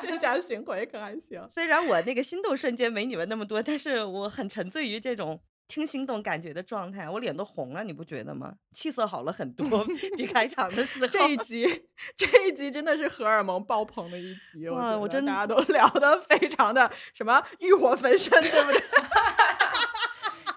[0.01, 1.47] 线下巡回可还行。
[1.53, 8.54] 虽然我那个心动瞬间没你们那么多，但是我很沉醉于这种听心动感觉的状态，我脸都红了，你不觉得吗？
[8.72, 9.84] 气色好了很多，
[10.16, 11.06] 比开场的时候。
[11.08, 18.80] 这一集，这一集真的是荷尔蒙爆棚的一集，我觉得哇我真大家都 聊得非常的什么欲火焚身，对不对？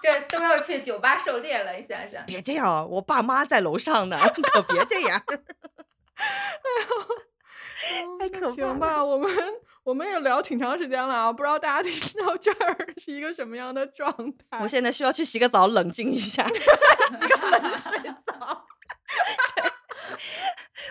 [0.00, 2.24] 这都要去酒吧狩猎了，你想想。
[2.26, 4.16] 别这样，我爸妈在楼上呢，
[4.52, 5.20] 可别这样。
[8.18, 9.30] 太可怕行吧，我们
[9.82, 14.12] 我们也聊挺长时间了啊，不知道大家听到这儿是一个什么样的状
[14.50, 14.58] 态？
[14.60, 16.44] 我现在需要去洗个澡，冷静一下。
[16.48, 18.66] 洗个冷水澡。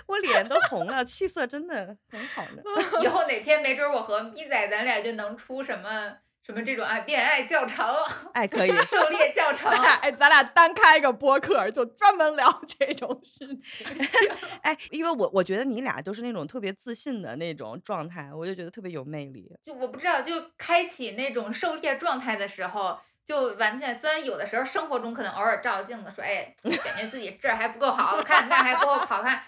[0.08, 2.64] 我脸都红了，气色真的很好呢。
[3.04, 7.86] 以后哪天没准我和咪仔咱俩就能出什么什么这种啊恋爱教程、
[8.34, 8.72] 哎，可以。
[8.84, 9.70] 狩猎教程。
[10.02, 13.88] 哎，咱俩单开一个播客，就专门聊这种事情。
[14.64, 19.52] 哎，因为我我觉得你俩都是那种特别自信的那种状态，我就觉得特别有魅力。
[19.64, 23.00] 就我不知道，就开启那种狩猎状态的时候。
[23.26, 29.44] 就完全，虽然有的时候生活中可能偶尔照镜子说，哎，感觉自己这儿还不够好看，那还不够好看，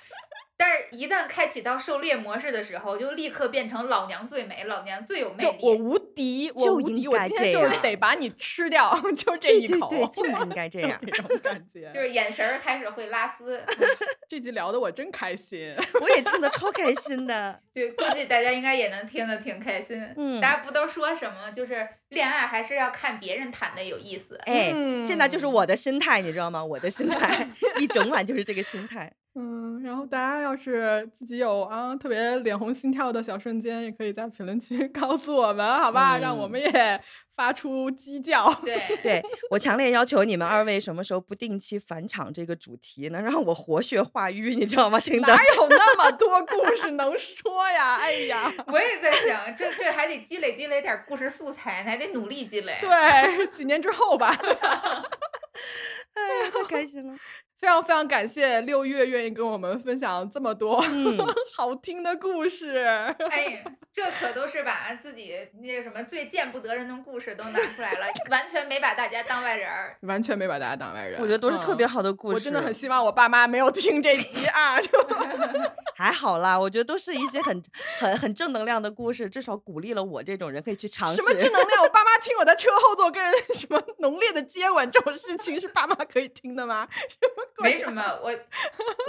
[0.61, 13.59] 但是，一旦开启到狩猎模式的时候，就立刻变成老娘最美，老娘最有魅力，我无敌，我无敌，我今天就是得把你吃掉， 就这一口， 就应该这样，这种感觉，就是眼神开始会拉丝。
[14.29, 17.59] 这集聊的我真开心，我也听得超开心的。
[17.73, 19.99] 对，估计大家应该也能听得挺开心。
[20.15, 24.39] 嗯，大家不都说什么，就是恋爱还是要看别人谈的有意思。
[24.45, 24.71] 哎，
[25.03, 26.63] 现在就是我的心态，你知道吗？
[26.63, 27.47] 我的心态
[27.79, 29.11] 一整晚就是这个心态。
[29.33, 36.17] 嗯，然后大家要是自己有啊特别脸红心跳的小瞬间，也可以在评论区 告诉我们，好吧？
[36.19, 37.01] 让我们也
[37.33, 38.53] 发出鸡叫。
[38.55, 44.99] 对，对我强烈要求你们二位什么时候不定期返场这个主题，能让我活血化瘀，你知道吗？
[44.99, 47.95] 听哪有那么多故事能说呀？
[48.03, 52.79] 哎呀， 我也在想，这这还得积累积累点故事素材，还得努力积累。
[52.81, 54.35] 对，几年之后吧。
[56.13, 57.15] 哎呀，太开心了。
[57.61, 60.83] 非常非常感谢六月愿意跟我们分享这么多。
[61.55, 62.77] 好听的故事。
[63.29, 71.19] 哎，这可都是把自己那个什么最见不得人的故事都拿出来了，完全没把大家当外人儿，完全没把大家当外人。
[71.21, 72.35] 我觉得都是特别好的故事。
[72.35, 74.77] 我真的很希望我爸妈没有听这集 啊。
[75.95, 77.61] 还好啦，我觉得都是一些很
[77.99, 81.17] 很很正能量的故事，至少鼓励了我这种人可以去尝试。
[81.17, 81.83] 什么正能量？
[81.83, 86.87] 我爸妈听我在车后座跟人什么浓烈的接吻这种事情，是爸妈可以听的吗？
[86.91, 87.43] 什么？
[87.63, 88.33] 没什么，我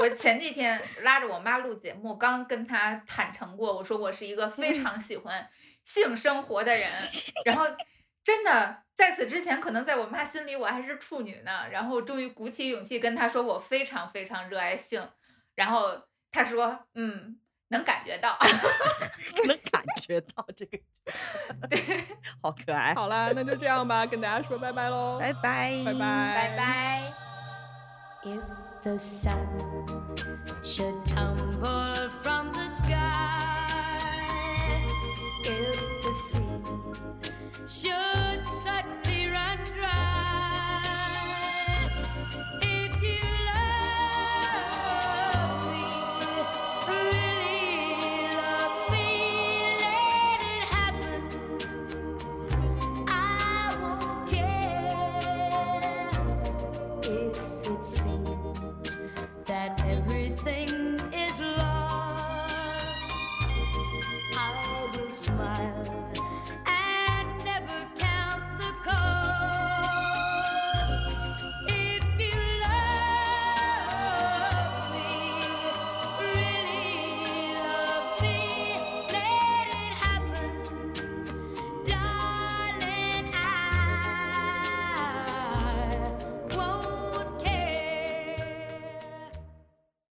[0.00, 5.48] 我前几天拉着我妈录节目，刚跟他坦诚过，我说我是一个非常喜欢
[5.84, 6.88] 性生活的人，
[7.46, 7.66] 然后
[8.24, 15.08] 真的在此之前，可能在我妈心里我还是处女呢，然后终于鼓起勇气跟他说我非常非常热爱性，
[15.54, 18.38] 然后他说嗯，能感觉到，
[19.46, 20.78] 能感觉到这个，
[21.68, 22.04] 对，
[22.42, 22.94] 好可爱。
[22.94, 27.12] 好啦，那就这样吧，跟大家说拜拜喽，拜拜，拜拜，拜拜。
[28.82, 29.46] the sun
[30.64, 33.70] should tumble from the sky,
[35.44, 36.40] if the sea
[37.66, 38.11] should.